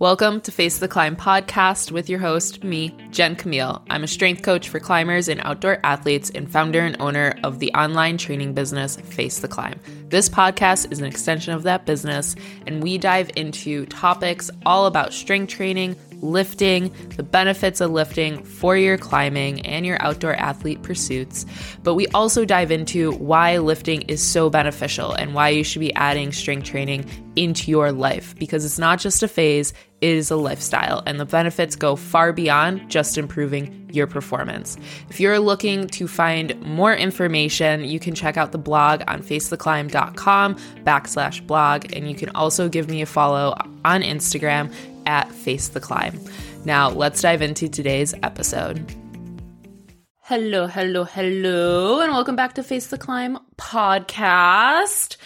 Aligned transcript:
Welcome 0.00 0.42
to 0.42 0.52
Face 0.52 0.78
the 0.78 0.86
Climb 0.86 1.16
podcast 1.16 1.90
with 1.90 2.08
your 2.08 2.20
host, 2.20 2.62
me, 2.62 2.96
Jen 3.10 3.34
Camille. 3.34 3.82
I'm 3.90 4.04
a 4.04 4.06
strength 4.06 4.42
coach 4.42 4.68
for 4.68 4.78
climbers 4.78 5.26
and 5.26 5.40
outdoor 5.42 5.80
athletes 5.82 6.30
and 6.30 6.48
founder 6.48 6.82
and 6.82 6.96
owner 7.00 7.34
of 7.42 7.58
the 7.58 7.72
online 7.72 8.16
training 8.16 8.54
business, 8.54 8.94
Face 8.94 9.40
the 9.40 9.48
Climb. 9.48 9.80
This 10.08 10.28
podcast 10.28 10.92
is 10.92 11.00
an 11.00 11.04
extension 11.04 11.52
of 11.52 11.64
that 11.64 11.84
business, 11.84 12.36
and 12.64 12.80
we 12.80 12.96
dive 12.96 13.28
into 13.34 13.86
topics 13.86 14.52
all 14.64 14.86
about 14.86 15.12
strength 15.12 15.50
training, 15.50 15.96
lifting, 16.20 16.92
the 17.16 17.22
benefits 17.22 17.80
of 17.80 17.90
lifting 17.90 18.42
for 18.44 18.76
your 18.76 18.98
climbing 18.98 19.64
and 19.66 19.86
your 19.86 20.00
outdoor 20.02 20.34
athlete 20.34 20.82
pursuits. 20.82 21.46
But 21.82 21.94
we 21.94 22.06
also 22.08 22.44
dive 22.44 22.70
into 22.70 23.12
why 23.12 23.58
lifting 23.58 24.02
is 24.02 24.22
so 24.22 24.50
beneficial 24.50 25.12
and 25.12 25.34
why 25.34 25.50
you 25.50 25.64
should 25.64 25.80
be 25.80 25.94
adding 25.94 26.32
strength 26.32 26.66
training 26.66 27.08
into 27.36 27.70
your 27.70 27.92
life 27.92 28.34
because 28.38 28.64
it's 28.64 28.78
not 28.78 28.98
just 28.98 29.22
a 29.22 29.28
phase, 29.28 29.72
it 30.00 30.10
is 30.10 30.30
a 30.30 30.36
lifestyle, 30.36 31.02
and 31.06 31.18
the 31.18 31.24
benefits 31.24 31.74
go 31.74 31.96
far 31.96 32.32
beyond 32.32 32.88
just 32.88 33.18
improving 33.18 33.88
your 33.92 34.06
performance. 34.06 34.76
If 35.08 35.18
you're 35.18 35.40
looking 35.40 35.88
to 35.88 36.06
find 36.06 36.60
more 36.60 36.94
information, 36.94 37.84
you 37.84 37.98
can 37.98 38.14
check 38.14 38.36
out 38.36 38.52
the 38.52 38.58
blog 38.58 39.02
on 39.08 39.22
facetheclimb.com 39.22 40.54
backslash 40.84 41.44
blog, 41.46 41.92
and 41.92 42.08
you 42.08 42.14
can 42.14 42.28
also 42.30 42.68
give 42.68 42.88
me 42.88 43.02
a 43.02 43.06
follow 43.06 43.56
on 43.84 44.02
Instagram 44.02 44.72
at 45.08 45.32
Face 45.32 45.68
the 45.68 45.80
Climb. 45.80 46.20
Now, 46.64 46.90
let's 46.90 47.22
dive 47.22 47.42
into 47.42 47.68
today's 47.68 48.14
episode. 48.22 48.94
Hello, 50.20 50.66
hello, 50.66 51.04
hello, 51.04 52.00
and 52.00 52.12
welcome 52.12 52.36
back 52.36 52.54
to 52.54 52.62
Face 52.62 52.88
the 52.88 52.98
Climb 52.98 53.38
podcast. 53.56 55.16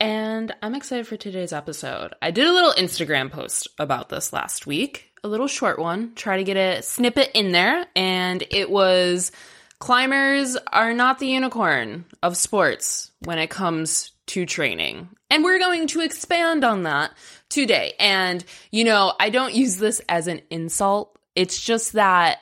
And 0.00 0.52
I'm 0.60 0.74
excited 0.74 1.06
for 1.06 1.16
today's 1.16 1.52
episode. 1.52 2.14
I 2.20 2.32
did 2.32 2.48
a 2.48 2.52
little 2.52 2.72
Instagram 2.72 3.30
post 3.30 3.68
about 3.78 4.08
this 4.08 4.32
last 4.32 4.66
week, 4.66 5.12
a 5.22 5.28
little 5.28 5.46
short 5.46 5.78
one, 5.78 6.14
try 6.16 6.38
to 6.38 6.44
get 6.44 6.56
a 6.56 6.82
snippet 6.82 7.30
in 7.32 7.52
there, 7.52 7.86
and 7.94 8.42
it 8.50 8.68
was 8.68 9.30
climbers 9.78 10.56
are 10.72 10.92
not 10.92 11.20
the 11.20 11.28
unicorn 11.28 12.04
of 12.20 12.36
sports 12.36 13.12
when 13.20 13.38
it 13.38 13.50
comes 13.50 14.10
to 14.28 14.46
training. 14.46 15.08
And 15.30 15.44
we're 15.44 15.58
going 15.58 15.86
to 15.88 16.00
expand 16.00 16.64
on 16.64 16.84
that 16.84 17.12
today. 17.48 17.94
And, 17.98 18.44
you 18.70 18.84
know, 18.84 19.12
I 19.18 19.30
don't 19.30 19.54
use 19.54 19.76
this 19.76 20.00
as 20.08 20.26
an 20.26 20.42
insult. 20.50 21.18
It's 21.34 21.60
just 21.60 21.94
that 21.94 22.38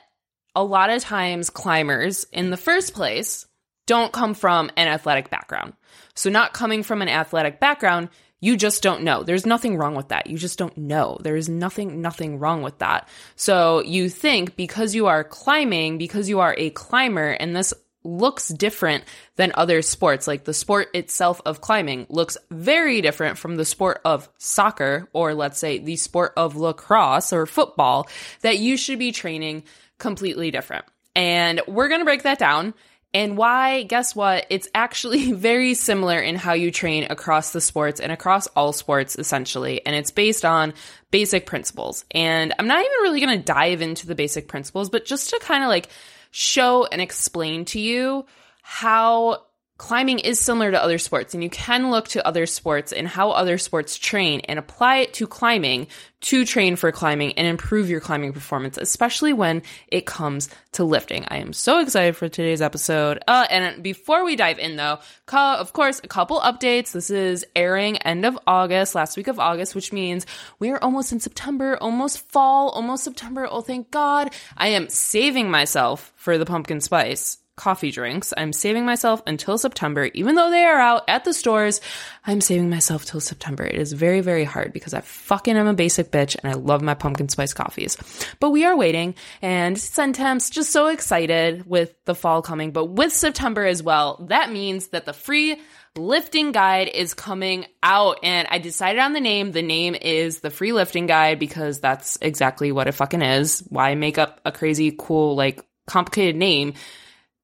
a 0.55 0.63
lot 0.63 0.89
of 0.89 1.01
times 1.01 1.49
climbers 1.49 2.25
in 2.31 2.49
the 2.49 2.57
first 2.57 2.93
place 2.93 3.47
don't 3.85 4.13
come 4.13 4.33
from 4.33 4.71
an 4.77 4.87
athletic 4.87 5.29
background. 5.29 5.73
So, 6.15 6.29
not 6.29 6.53
coming 6.53 6.83
from 6.83 7.01
an 7.01 7.09
athletic 7.09 7.59
background, 7.59 8.09
you 8.39 8.55
just 8.57 8.83
don't 8.83 9.03
know. 9.03 9.23
There's 9.23 9.45
nothing 9.45 9.77
wrong 9.77 9.95
with 9.95 10.09
that. 10.09 10.27
You 10.27 10.37
just 10.37 10.59
don't 10.59 10.77
know. 10.77 11.17
There 11.21 11.35
is 11.35 11.49
nothing, 11.49 12.01
nothing 12.01 12.39
wrong 12.39 12.61
with 12.61 12.79
that. 12.79 13.07
So, 13.35 13.81
you 13.83 14.09
think 14.09 14.55
because 14.55 14.95
you 14.95 15.07
are 15.07 15.23
climbing, 15.23 15.97
because 15.97 16.29
you 16.29 16.39
are 16.39 16.55
a 16.57 16.69
climber, 16.69 17.31
and 17.31 17.55
this 17.55 17.73
looks 18.03 18.49
different 18.49 19.03
than 19.35 19.51
other 19.55 19.81
sports. 19.81 20.27
Like 20.27 20.43
the 20.43 20.53
sport 20.53 20.89
itself 20.93 21.41
of 21.45 21.61
climbing 21.61 22.05
looks 22.09 22.37
very 22.51 23.01
different 23.01 23.37
from 23.37 23.55
the 23.55 23.65
sport 23.65 24.01
of 24.05 24.29
soccer, 24.37 25.09
or 25.13 25.33
let's 25.33 25.59
say 25.59 25.79
the 25.79 25.95
sport 25.95 26.33
of 26.37 26.55
lacrosse 26.55 27.33
or 27.33 27.45
football, 27.45 28.07
that 28.41 28.59
you 28.59 28.77
should 28.77 28.99
be 28.99 29.11
training 29.11 29.63
completely 29.97 30.51
different. 30.51 30.85
And 31.15 31.61
we're 31.67 31.89
going 31.89 32.01
to 32.01 32.05
break 32.05 32.23
that 32.23 32.39
down. 32.39 32.73
And 33.15 33.37
why, 33.37 33.83
guess 33.83 34.15
what? 34.15 34.47
It's 34.49 34.67
actually 34.73 35.31
very 35.33 35.75
similar 35.75 36.19
in 36.19 36.35
how 36.35 36.53
you 36.53 36.71
train 36.71 37.07
across 37.09 37.51
the 37.51 37.61
sports 37.61 37.99
and 37.99 38.11
across 38.11 38.47
all 38.47 38.73
sports, 38.73 39.15
essentially. 39.17 39.85
And 39.85 39.95
it's 39.95 40.11
based 40.11 40.43
on 40.43 40.73
basic 41.11 41.45
principles. 41.45 42.05
And 42.09 42.53
I'm 42.57 42.67
not 42.67 42.79
even 42.79 42.97
really 43.03 43.21
going 43.21 43.37
to 43.37 43.45
dive 43.45 43.81
into 43.81 44.07
the 44.07 44.15
basic 44.15 44.47
principles, 44.47 44.89
but 44.89 45.05
just 45.05 45.29
to 45.29 45.39
kind 45.43 45.63
of 45.63 45.69
like 45.69 45.89
show 46.33 46.85
and 46.91 46.99
explain 46.99 47.63
to 47.63 47.79
you 47.79 48.25
how 48.63 49.43
climbing 49.77 50.19
is 50.19 50.39
similar 50.39 50.71
to 50.71 50.81
other 50.81 50.97
sports 50.97 51.33
and 51.33 51.43
you 51.43 51.49
can 51.49 51.89
look 51.89 52.07
to 52.09 52.25
other 52.25 52.45
sports 52.45 52.91
and 52.91 53.07
how 53.07 53.31
other 53.31 53.57
sports 53.57 53.97
train 53.97 54.41
and 54.41 54.59
apply 54.59 54.97
it 54.97 55.13
to 55.13 55.27
climbing 55.27 55.87
to 56.21 56.45
train 56.45 56.75
for 56.75 56.91
climbing 56.91 57.33
and 57.33 57.47
improve 57.47 57.89
your 57.89 57.99
climbing 57.99 58.31
performance, 58.31 58.77
especially 58.77 59.33
when 59.33 59.61
it 59.87 60.05
comes 60.05 60.49
to 60.71 60.83
lifting. 60.83 61.25
I 61.27 61.37
am 61.37 61.51
so 61.51 61.79
excited 61.79 62.15
for 62.15 62.29
today's 62.29 62.61
episode. 62.61 63.21
Uh, 63.27 63.45
and 63.49 63.83
before 63.83 64.23
we 64.23 64.35
dive 64.35 64.59
in 64.59 64.77
though, 64.77 64.99
of 65.33 65.73
course, 65.73 65.99
a 66.03 66.07
couple 66.07 66.39
updates. 66.39 66.91
This 66.91 67.09
is 67.09 67.45
airing 67.55 67.97
end 67.97 68.25
of 68.25 68.37
August, 68.45 68.95
last 68.95 69.17
week 69.17 69.27
of 69.27 69.39
August, 69.39 69.75
which 69.75 69.91
means 69.91 70.25
we 70.59 70.69
are 70.69 70.81
almost 70.81 71.11
in 71.11 71.19
September, 71.19 71.77
almost 71.81 72.19
fall, 72.29 72.69
almost 72.69 73.03
September. 73.03 73.47
Oh, 73.49 73.61
thank 73.61 73.91
God. 73.91 74.31
I 74.55 74.69
am 74.69 74.89
saving 74.89 75.49
myself 75.49 76.13
for 76.15 76.37
the 76.37 76.45
pumpkin 76.45 76.79
spice 76.79 77.37
coffee 77.55 77.91
drinks. 77.91 78.33
I'm 78.35 78.51
saving 78.51 78.85
myself 78.85 79.21
until 79.27 79.57
September, 79.57 80.09
even 80.13 80.35
though 80.35 80.49
they 80.49 80.63
are 80.63 80.79
out 80.79 81.03
at 81.07 81.23
the 81.23 81.33
stores. 81.33 81.81
I'm 82.25 82.41
saving 82.41 82.69
myself 82.69 83.05
till 83.05 83.19
September. 83.19 83.63
It 83.63 83.75
is 83.75 83.93
very, 83.93 84.21
very 84.21 84.43
hard 84.43 84.73
because 84.73 84.93
I 84.93 85.01
fucking 85.01 85.55
am 85.55 85.67
a 85.67 85.73
basic 85.73 86.09
bitch 86.09 86.35
and 86.41 86.51
I 86.51 86.55
love 86.55 86.81
my 86.81 86.95
pumpkin 86.95 87.29
spice 87.29 87.53
coffees. 87.53 87.97
But 88.39 88.49
we 88.49 88.65
are 88.65 88.75
waiting 88.75 89.15
and 89.41 89.75
Centemp's 89.77 90.49
just 90.49 90.71
so 90.71 90.87
excited 90.87 91.67
with 91.67 91.93
the 92.05 92.15
fall 92.15 92.41
coming, 92.41 92.71
but 92.71 92.85
with 92.85 93.13
September 93.13 93.65
as 93.65 93.83
well. 93.83 94.25
That 94.29 94.51
means 94.51 94.87
that 94.87 95.05
the 95.05 95.13
free 95.13 95.61
lifting 95.95 96.53
guide 96.53 96.87
is 96.87 97.13
coming 97.13 97.67
out 97.83 98.17
and 98.23 98.47
I 98.49 98.57
decided 98.57 98.99
on 98.99 99.13
the 99.13 99.19
name. 99.19 99.51
The 99.51 99.61
name 99.61 99.93
is 99.93 100.39
the 100.39 100.49
free 100.49 100.73
lifting 100.73 101.05
guide 101.05 101.37
because 101.37 101.79
that's 101.79 102.17
exactly 102.19 102.71
what 102.71 102.87
it 102.87 102.93
fucking 102.93 103.21
is. 103.21 103.59
Why 103.69 103.93
make 103.93 104.17
up 104.17 104.41
a 104.43 104.51
crazy 104.51 104.95
cool, 104.97 105.35
like 105.35 105.63
complicated 105.85 106.35
name 106.35 106.73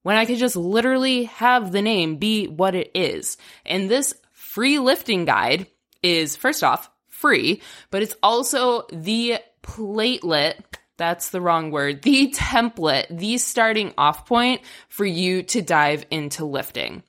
when 0.04 0.18
I 0.18 0.26
could 0.26 0.38
just 0.38 0.56
literally 0.56 1.26
have 1.26 1.72
the 1.72 1.82
name 1.82 2.18
be 2.18 2.48
what 2.48 2.76
it 2.76 2.92
is. 2.94 3.38
And 3.66 3.90
this 3.90 4.14
free 4.32 4.80
lifting 4.80 5.26
guide 5.26 5.68
is, 6.02 6.36
first 6.36 6.64
off, 6.64 6.90
free, 7.08 7.62
but 7.92 8.02
it's 8.02 8.16
also 8.24 8.88
the 8.92 9.40
platelet. 9.64 10.56
That's 10.98 11.30
the 11.30 11.42
wrong 11.42 11.72
word. 11.72 12.02
The 12.02 12.32
template, 12.32 13.08
the 13.10 13.38
starting 13.38 13.94
off 13.98 14.26
point 14.26 14.62
for 14.90 15.06
you 15.06 15.44
to 15.44 15.62
dive 15.62 16.06
into 16.12 16.46
lifting. 16.46 17.04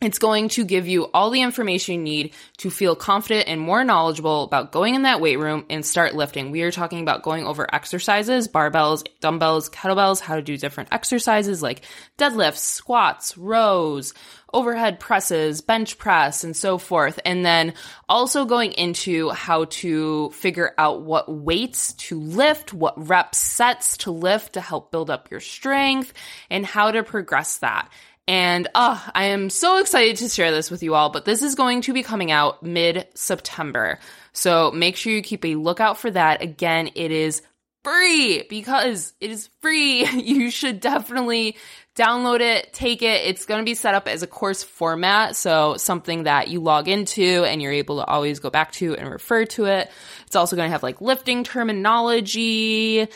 It's 0.00 0.18
going 0.18 0.48
to 0.50 0.64
give 0.64 0.88
you 0.88 1.10
all 1.12 1.28
the 1.28 1.42
information 1.42 1.94
you 1.94 2.00
need 2.00 2.34
to 2.56 2.70
feel 2.70 2.96
confident 2.96 3.48
and 3.48 3.60
more 3.60 3.84
knowledgeable 3.84 4.44
about 4.44 4.72
going 4.72 4.94
in 4.94 5.02
that 5.02 5.20
weight 5.20 5.38
room 5.38 5.66
and 5.68 5.84
start 5.84 6.14
lifting. 6.14 6.50
We 6.50 6.62
are 6.62 6.70
talking 6.70 7.02
about 7.02 7.22
going 7.22 7.46
over 7.46 7.66
exercises, 7.70 8.48
barbells, 8.48 9.06
dumbbells, 9.20 9.68
kettlebells, 9.68 10.20
how 10.20 10.36
to 10.36 10.42
do 10.42 10.56
different 10.56 10.88
exercises 10.90 11.62
like 11.62 11.82
deadlifts, 12.16 12.60
squats, 12.60 13.36
rows, 13.36 14.14
overhead 14.54 15.00
presses, 15.00 15.60
bench 15.60 15.98
press, 15.98 16.44
and 16.44 16.56
so 16.56 16.78
forth. 16.78 17.20
And 17.24 17.44
then 17.44 17.74
also 18.08 18.46
going 18.46 18.72
into 18.72 19.28
how 19.30 19.66
to 19.66 20.30
figure 20.30 20.72
out 20.78 21.02
what 21.02 21.30
weights 21.30 21.92
to 21.94 22.18
lift, 22.18 22.72
what 22.72 23.08
rep 23.08 23.34
sets 23.34 23.98
to 23.98 24.10
lift 24.10 24.54
to 24.54 24.62
help 24.62 24.90
build 24.90 25.10
up 25.10 25.30
your 25.30 25.40
strength, 25.40 26.12
and 26.48 26.64
how 26.64 26.90
to 26.90 27.02
progress 27.02 27.58
that. 27.58 27.90
And 28.30 28.68
uh, 28.76 28.96
I 29.12 29.24
am 29.24 29.50
so 29.50 29.78
excited 29.78 30.18
to 30.18 30.28
share 30.28 30.52
this 30.52 30.70
with 30.70 30.84
you 30.84 30.94
all, 30.94 31.10
but 31.10 31.24
this 31.24 31.42
is 31.42 31.56
going 31.56 31.80
to 31.82 31.92
be 31.92 32.04
coming 32.04 32.30
out 32.30 32.62
mid 32.62 33.08
September. 33.14 33.98
So 34.32 34.70
make 34.70 34.94
sure 34.94 35.12
you 35.12 35.20
keep 35.20 35.44
a 35.44 35.56
lookout 35.56 35.98
for 35.98 36.12
that. 36.12 36.40
Again, 36.40 36.90
it 36.94 37.10
is 37.10 37.42
free 37.82 38.44
because 38.48 39.14
it 39.20 39.32
is 39.32 39.48
free. 39.60 40.06
You 40.12 40.48
should 40.52 40.78
definitely 40.78 41.56
download 41.96 42.38
it, 42.38 42.72
take 42.72 43.02
it. 43.02 43.26
It's 43.26 43.46
going 43.46 43.58
to 43.58 43.68
be 43.68 43.74
set 43.74 43.96
up 43.96 44.06
as 44.06 44.22
a 44.22 44.28
course 44.28 44.62
format. 44.62 45.34
So 45.34 45.76
something 45.76 46.22
that 46.22 46.46
you 46.46 46.60
log 46.60 46.86
into 46.86 47.42
and 47.44 47.60
you're 47.60 47.72
able 47.72 47.96
to 47.98 48.04
always 48.04 48.38
go 48.38 48.48
back 48.48 48.70
to 48.74 48.94
and 48.94 49.10
refer 49.10 49.44
to 49.46 49.64
it. 49.64 49.90
It's 50.28 50.36
also 50.36 50.54
going 50.54 50.68
to 50.68 50.72
have 50.72 50.84
like 50.84 51.00
lifting 51.00 51.42
terminology, 51.42 53.08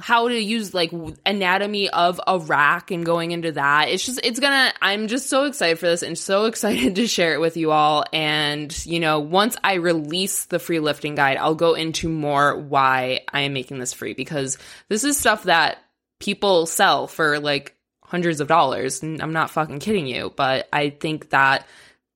how 0.00 0.28
to 0.28 0.38
use 0.38 0.72
like 0.72 0.90
anatomy 1.26 1.90
of 1.90 2.20
a 2.26 2.38
rack 2.38 2.90
and 2.90 3.04
going 3.04 3.30
into 3.30 3.52
that. 3.52 3.88
It's 3.88 4.06
just, 4.06 4.20
it's 4.24 4.40
gonna, 4.40 4.72
I'm 4.80 5.06
just 5.06 5.28
so 5.28 5.44
excited 5.44 5.78
for 5.78 5.86
this 5.86 6.02
and 6.02 6.16
so 6.16 6.44
excited 6.46 6.96
to 6.96 7.06
share 7.06 7.34
it 7.34 7.40
with 7.40 7.56
you 7.56 7.72
all. 7.72 8.04
And, 8.12 8.74
you 8.86 9.00
know, 9.00 9.20
once 9.20 9.56
I 9.62 9.74
release 9.74 10.46
the 10.46 10.58
free 10.58 10.80
lifting 10.80 11.14
guide, 11.14 11.36
I'll 11.36 11.54
go 11.54 11.74
into 11.74 12.08
more 12.08 12.56
why 12.56 13.20
I 13.30 13.42
am 13.42 13.52
making 13.52 13.78
this 13.78 13.92
free 13.92 14.14
because 14.14 14.56
this 14.88 15.04
is 15.04 15.18
stuff 15.18 15.44
that 15.44 15.78
people 16.20 16.66
sell 16.66 17.06
for 17.06 17.38
like 17.38 17.76
hundreds 18.02 18.40
of 18.40 18.48
dollars. 18.48 19.02
And 19.02 19.20
I'm 19.20 19.32
not 19.32 19.50
fucking 19.50 19.80
kidding 19.80 20.06
you, 20.06 20.32
but 20.34 20.68
I 20.72 20.90
think 20.90 21.30
that 21.30 21.66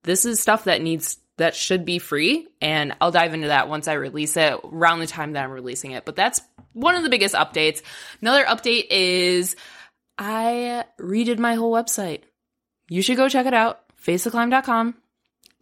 this 0.04 0.24
is 0.24 0.40
stuff 0.40 0.64
that 0.64 0.80
needs 0.80 1.18
that 1.36 1.54
should 1.54 1.84
be 1.84 1.98
free. 1.98 2.48
And 2.60 2.94
I'll 3.00 3.10
dive 3.10 3.34
into 3.34 3.48
that 3.48 3.68
once 3.68 3.88
I 3.88 3.94
release 3.94 4.36
it 4.36 4.58
around 4.64 5.00
the 5.00 5.06
time 5.06 5.32
that 5.32 5.44
I'm 5.44 5.50
releasing 5.50 5.92
it. 5.92 6.04
But 6.04 6.16
that's 6.16 6.40
one 6.72 6.94
of 6.94 7.02
the 7.02 7.10
biggest 7.10 7.34
updates. 7.34 7.82
Another 8.20 8.44
update 8.44 8.86
is 8.90 9.56
I 10.18 10.84
redid 10.98 11.38
my 11.38 11.54
whole 11.54 11.72
website. 11.72 12.22
You 12.88 13.02
should 13.02 13.16
go 13.16 13.28
check 13.28 13.46
it 13.46 13.54
out, 13.54 13.80
facetheclimb.com. 14.02 14.94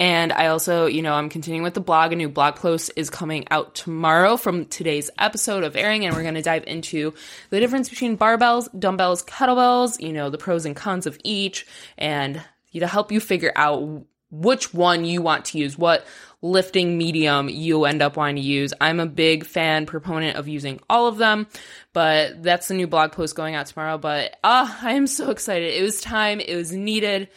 And 0.00 0.32
I 0.32 0.48
also, 0.48 0.86
you 0.86 1.02
know, 1.02 1.14
I'm 1.14 1.28
continuing 1.28 1.62
with 1.62 1.74
the 1.74 1.80
blog. 1.80 2.12
A 2.12 2.16
new 2.16 2.28
blog 2.28 2.56
post 2.56 2.90
is 2.96 3.10
coming 3.10 3.46
out 3.50 3.76
tomorrow 3.76 4.36
from 4.36 4.64
today's 4.64 5.08
episode 5.18 5.62
of 5.62 5.76
airing, 5.76 6.04
and 6.04 6.16
we're 6.16 6.22
going 6.22 6.34
to 6.34 6.42
dive 6.42 6.64
into 6.66 7.14
the 7.50 7.60
difference 7.60 7.88
between 7.88 8.18
barbells, 8.18 8.68
dumbbells, 8.76 9.22
kettlebells, 9.22 10.00
you 10.00 10.12
know, 10.12 10.30
the 10.30 10.38
pros 10.38 10.66
and 10.66 10.74
cons 10.74 11.06
of 11.06 11.16
each, 11.22 11.64
and 11.96 12.42
to 12.74 12.86
help 12.88 13.12
you 13.12 13.20
figure 13.20 13.52
out 13.54 14.04
which 14.40 14.74
one 14.74 15.04
you 15.04 15.22
want 15.22 15.46
to 15.46 15.58
use, 15.58 15.78
what 15.78 16.06
lifting 16.42 16.98
medium 16.98 17.48
you 17.48 17.86
end 17.86 18.02
up 18.02 18.16
wanting 18.16 18.36
to 18.36 18.42
use. 18.42 18.74
I'm 18.80 19.00
a 19.00 19.06
big 19.06 19.46
fan, 19.46 19.86
proponent 19.86 20.36
of 20.36 20.46
using 20.46 20.78
all 20.90 21.06
of 21.06 21.16
them, 21.16 21.46
but 21.94 22.42
that's 22.42 22.68
the 22.68 22.74
new 22.74 22.86
blog 22.86 23.12
post 23.12 23.34
going 23.34 23.54
out 23.54 23.66
tomorrow. 23.66 23.96
But 23.96 24.36
ah, 24.44 24.78
I 24.82 24.92
am 24.92 25.06
so 25.06 25.30
excited. 25.30 25.72
It 25.72 25.82
was 25.82 26.00
time, 26.00 26.40
it 26.40 26.54
was 26.54 26.70
needed. 26.70 27.28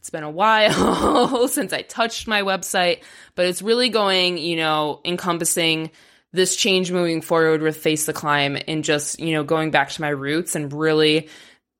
It's 0.00 0.10
been 0.10 0.24
a 0.24 0.30
while 0.30 1.48
since 1.48 1.72
I 1.72 1.82
touched 1.82 2.26
my 2.26 2.42
website, 2.42 3.02
but 3.34 3.46
it's 3.46 3.62
really 3.62 3.88
going, 3.88 4.38
you 4.38 4.56
know, 4.56 5.00
encompassing 5.04 5.90
this 6.32 6.56
change 6.56 6.90
moving 6.90 7.22
forward 7.22 7.62
with 7.62 7.76
Face 7.76 8.06
the 8.06 8.12
Climb 8.12 8.58
and 8.66 8.84
just, 8.84 9.20
you 9.20 9.32
know, 9.32 9.44
going 9.44 9.70
back 9.70 9.90
to 9.90 10.00
my 10.00 10.08
roots 10.08 10.54
and 10.54 10.72
really 10.72 11.28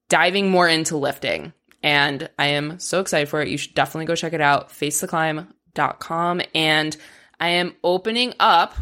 diving 0.09 0.51
more 0.51 0.69
into 0.69 0.97
lifting. 0.97 1.53
And 1.83 2.29
I 2.39 2.49
am 2.49 2.79
so 2.79 3.01
excited 3.01 3.29
for 3.29 3.43
it. 3.43 3.49
You 3.49 3.59
should 3.59 3.75
definitely 3.75 4.07
go 4.07 4.17
check 4.17 4.33
it 4.33 4.41
out, 4.41 4.71
facetheclimb.com. 4.71 6.43
And 6.55 6.97
I 7.39 7.49
am 7.49 7.75
opening 7.85 8.35
up 8.41 8.75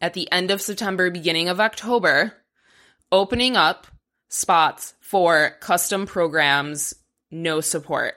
at 0.00 0.14
the 0.14 0.30
end 0.30 0.50
of 0.50 0.60
September, 0.60 1.10
beginning 1.10 1.48
of 1.48 1.60
October, 1.60 2.34
opening 3.10 3.56
up 3.56 3.86
spots 4.28 4.94
for 5.00 5.50
custom 5.60 6.06
programs, 6.06 6.94
no 7.30 7.60
support. 7.60 8.14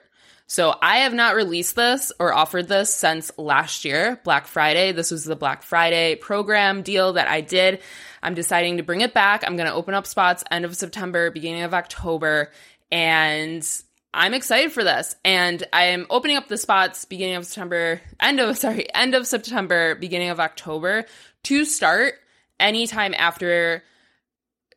So 0.50 0.74
I 0.80 1.00
have 1.00 1.12
not 1.12 1.34
released 1.34 1.76
this 1.76 2.10
or 2.18 2.32
offered 2.32 2.68
this 2.68 2.92
since 2.92 3.30
last 3.36 3.84
year, 3.84 4.18
Black 4.24 4.46
Friday. 4.46 4.92
This 4.92 5.10
was 5.10 5.24
the 5.24 5.36
Black 5.36 5.62
Friday 5.62 6.14
program 6.14 6.80
deal 6.80 7.12
that 7.12 7.28
I 7.28 7.42
did. 7.42 7.80
I'm 8.22 8.34
deciding 8.34 8.78
to 8.78 8.82
bring 8.82 9.02
it 9.02 9.12
back. 9.12 9.44
I'm 9.46 9.56
going 9.56 9.68
to 9.68 9.74
open 9.74 9.92
up 9.92 10.06
spots 10.06 10.42
end 10.50 10.64
of 10.64 10.74
September, 10.74 11.30
beginning 11.30 11.62
of 11.62 11.74
October, 11.74 12.50
and 12.90 13.66
I'm 14.12 14.34
excited 14.34 14.72
for 14.72 14.84
this. 14.84 15.16
And 15.24 15.62
I 15.72 15.84
am 15.84 16.06
opening 16.10 16.36
up 16.36 16.48
the 16.48 16.56
spots 16.56 17.04
beginning 17.04 17.36
of 17.36 17.46
September, 17.46 18.00
end 18.20 18.40
of 18.40 18.56
sorry, 18.58 18.92
end 18.94 19.14
of 19.14 19.26
September, 19.26 19.94
beginning 19.94 20.30
of 20.30 20.40
October 20.40 21.04
to 21.44 21.64
start 21.64 22.14
anytime 22.58 23.14
after 23.14 23.82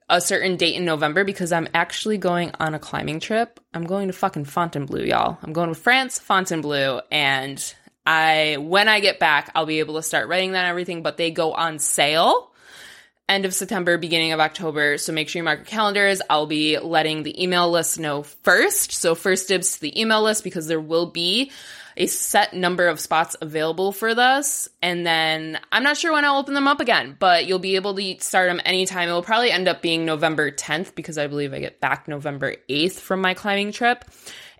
a 0.10 0.20
certain 0.20 0.58
date 0.58 0.76
in 0.76 0.84
November 0.84 1.24
because 1.24 1.54
I'm 1.54 1.70
actually 1.74 2.18
going 2.18 2.52
on 2.60 2.76
a 2.76 2.80
climbing 2.80 3.22
trip. 3.22 3.62
I'm 3.74 3.86
going 3.86 4.08
to 4.08 4.14
fucking 4.14 4.46
Fontainebleau, 4.46 5.04
y'all. 5.04 5.38
I'm 5.42 5.54
going 5.54 5.70
to 5.70 5.76
France, 5.76 6.20
Fontainebleau, 6.20 7.02
and 7.10 7.74
I 8.06 8.58
when 8.60 8.90
I 8.90 9.00
get 9.00 9.20
back, 9.20 9.52
I'll 9.56 9.66
be 9.66 9.80
able 9.80 9.96
to 9.96 10.04
start 10.04 10.28
writing 10.28 10.52
that 10.52 10.60
and 10.60 10.68
everything, 10.68 11.02
but 11.02 11.18
they 11.18 11.32
go 11.32 11.54
on 11.54 11.80
sale 11.80 12.51
end 13.32 13.46
of 13.46 13.54
September, 13.54 13.98
beginning 13.98 14.34
of 14.34 14.40
October. 14.40 14.98
So 14.98 15.14
make 15.14 15.30
sure 15.30 15.40
you 15.40 15.44
mark 15.44 15.60
your 15.60 15.66
calendars. 15.66 16.22
I'll 16.30 16.48
be 16.48 16.78
letting 16.78 17.24
the 17.24 17.42
email 17.42 17.72
list 17.72 17.98
know 17.98 18.24
first. 18.24 18.92
So 18.92 19.16
first 19.16 19.48
dibs 19.48 19.76
to 19.76 19.82
the 19.82 20.00
email 20.00 20.22
list 20.22 20.44
because 20.44 20.68
there 20.68 20.82
will 20.82 21.06
be 21.06 21.52
a 21.96 22.08
set 22.08 22.54
number 22.54 22.88
of 22.88 23.00
spots 23.00 23.36
available 23.42 23.92
for 23.92 24.14
this. 24.14 24.68
And 24.82 25.06
then 25.06 25.60
I'm 25.72 25.84
not 25.84 25.98
sure 25.98 26.12
when 26.12 26.26
I'll 26.26 26.40
open 26.40 26.54
them 26.54 26.68
up 26.68 26.82
again, 26.82 27.16
but 27.20 27.46
you'll 27.46 27.60
be 27.60 27.76
able 27.76 27.96
to 27.96 28.20
start 28.20 28.50
them 28.50 28.62
anytime. 28.66 29.08
It 29.08 29.14
will 29.14 29.24
probably 29.24 29.52
end 29.52 29.68
up 29.68 29.82
being 29.82 30.06
November 30.06 30.52
10th 30.52 30.94
because 30.96 31.18
I 31.18 31.28
believe 31.28 31.54
I 31.54 31.60
get 31.60 31.80
back 31.80 32.08
November 32.08 32.56
8th 32.70 33.00
from 33.00 33.22
my 33.22 33.34
climbing 33.34 33.72
trip. 33.72 34.06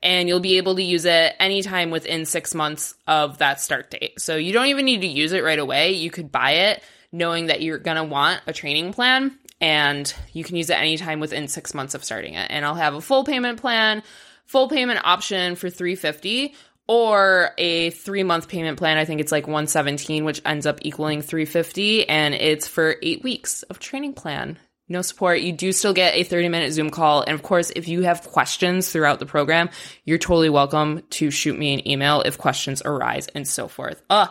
And 0.04 0.28
you'll 0.28 0.40
be 0.40 0.58
able 0.58 0.76
to 0.76 0.84
use 0.84 1.06
it 1.06 1.36
anytime 1.40 1.92
within 1.92 2.26
six 2.26 2.56
months 2.56 2.96
of 3.06 3.38
that 3.38 3.62
start 3.62 3.92
date. 3.92 4.20
So 4.20 4.36
you 4.36 4.52
don't 4.52 4.68
even 4.68 4.86
need 4.86 5.02
to 5.02 5.08
use 5.08 5.32
it 5.32 5.44
right 5.44 5.60
away. 5.60 5.92
You 5.92 6.10
could 6.10 6.32
buy 6.32 6.52
it 6.52 6.84
knowing 7.12 7.48
that 7.48 7.62
you're 7.62 7.78
going 7.78 7.98
to 7.98 8.04
want 8.04 8.42
a 8.48 8.54
training 8.54 8.94
plan 8.94 9.38
and 9.60 10.14
you 10.34 10.44
can 10.44 10.56
use 10.56 10.70
it 10.70 10.80
anytime 10.80 11.20
within 11.20 11.48
six 11.48 11.74
months 11.74 11.94
of 11.94 12.04
starting 12.04 12.34
it. 12.34 12.48
And 12.50 12.66
I'll 12.66 12.76
have 12.76 12.96
a 12.96 13.02
full 13.02 13.24
payment 13.24 13.62
plan, 13.62 14.02
full 14.46 14.68
payment 14.68 15.00
option 15.04 15.56
for 15.56 15.70
350 15.70 16.56
or 16.88 17.52
a 17.58 17.92
three 17.92 18.24
month 18.24 18.48
payment 18.50 18.78
plan. 18.78 18.98
I 18.98 19.06
think 19.06 19.22
it's 19.22 19.32
like 19.32 19.46
117, 19.46 20.26
which 20.26 20.42
ends 20.46 20.66
up 20.66 20.80
equaling 20.82 21.22
350, 21.22 22.10
and 22.10 22.34
it's 22.34 22.68
for 22.68 22.96
eight 23.02 23.24
weeks 23.24 23.64
of 23.64 23.80
training 23.80 24.14
plan. 24.14 24.58
No 24.90 25.02
support. 25.02 25.40
You 25.40 25.54
do 25.54 25.72
still 25.72 25.94
get 25.94 26.16
a 26.16 26.24
30 26.24 26.50
minute 26.50 26.74
Zoom 26.74 26.90
call. 26.90 27.22
And 27.22 27.34
of 27.34 27.44
course, 27.44 27.72
if 27.74 27.88
you 27.88 28.02
have 28.02 28.24
questions 28.24 28.92
throughout 28.92 29.20
the 29.20 29.26
program, 29.26 29.70
you're 30.04 30.18
totally 30.18 30.50
welcome 30.50 31.04
to 31.12 31.32
shoot 31.32 31.58
me 31.58 31.74
an 31.74 31.88
email 31.88 32.22
if 32.24 32.38
questions 32.38 32.82
arise 32.84 33.28
and 33.28 33.48
so 33.48 33.70
forth. 33.70 34.02
Uh, 34.10 34.28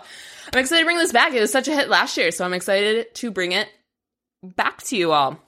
I'm 0.53 0.59
excited 0.59 0.81
to 0.81 0.85
bring 0.85 0.99
this 0.99 1.13
back. 1.13 1.33
It 1.33 1.41
was 1.41 1.53
such 1.53 1.69
a 1.69 1.75
hit 1.75 1.89
last 1.89 2.17
year, 2.17 2.31
so 2.33 2.45
I'm 2.45 2.55
excited 2.55 3.15
to 3.17 3.31
bring 3.31 3.53
it 3.53 3.69
back 4.43 4.83
to 4.85 4.97
you 4.97 5.13
all. 5.13 5.39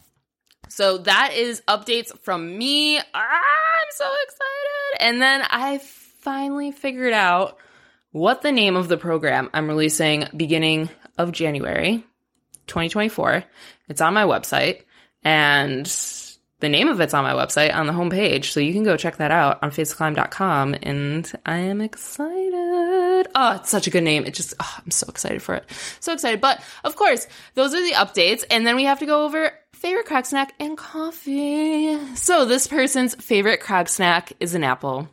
So 0.68 0.98
that 0.98 1.32
is 1.34 1.60
updates 1.68 2.16
from 2.20 2.56
me. 2.56 2.98
Ah, 2.98 3.02
I'm 3.14 3.88
so 3.90 4.06
excited. 4.22 5.00
And 5.00 5.20
then 5.20 5.42
I 5.50 5.78
finally 5.78 6.70
figured 6.70 7.12
out 7.12 7.58
what 8.12 8.42
the 8.42 8.52
name 8.52 8.76
of 8.76 8.88
the 8.88 8.96
program 8.96 9.50
I'm 9.52 9.68
releasing 9.68 10.26
beginning 10.36 10.88
of 11.18 11.32
January 11.32 12.04
2024. 12.68 13.44
It's 13.88 14.00
on 14.00 14.14
my 14.14 14.24
website 14.24 14.82
and 15.24 15.86
the 16.60 16.68
name 16.68 16.88
of 16.88 17.00
it's 17.00 17.14
on 17.14 17.24
my 17.24 17.32
website 17.32 17.74
on 17.74 17.86
the 17.86 17.92
homepage. 17.92 18.46
So 18.46 18.60
you 18.60 18.72
can 18.72 18.84
go 18.84 18.96
check 18.96 19.16
that 19.16 19.32
out 19.32 19.62
on 19.62 19.72
facetheclimb.com 19.72 20.76
and 20.82 21.30
I 21.44 21.58
am 21.58 21.80
excited. 21.80 22.81
Oh, 23.34 23.56
it's 23.56 23.70
such 23.70 23.86
a 23.86 23.90
good 23.90 24.04
name. 24.04 24.24
It 24.24 24.34
just, 24.34 24.54
oh, 24.60 24.78
I'm 24.84 24.90
so 24.90 25.06
excited 25.08 25.42
for 25.42 25.54
it. 25.54 25.64
So 26.00 26.12
excited. 26.12 26.40
But 26.40 26.62
of 26.84 26.96
course, 26.96 27.26
those 27.54 27.74
are 27.74 27.82
the 27.82 27.94
updates. 27.94 28.44
And 28.50 28.66
then 28.66 28.76
we 28.76 28.84
have 28.84 29.00
to 29.00 29.06
go 29.06 29.24
over 29.24 29.52
favorite 29.72 30.06
crag 30.06 30.26
snack 30.26 30.54
and 30.60 30.78
coffee. 30.78 31.98
So 32.14 32.44
this 32.44 32.66
person's 32.66 33.14
favorite 33.16 33.60
crag 33.60 33.88
snack 33.88 34.32
is 34.38 34.54
an 34.54 34.64
apple. 34.64 35.08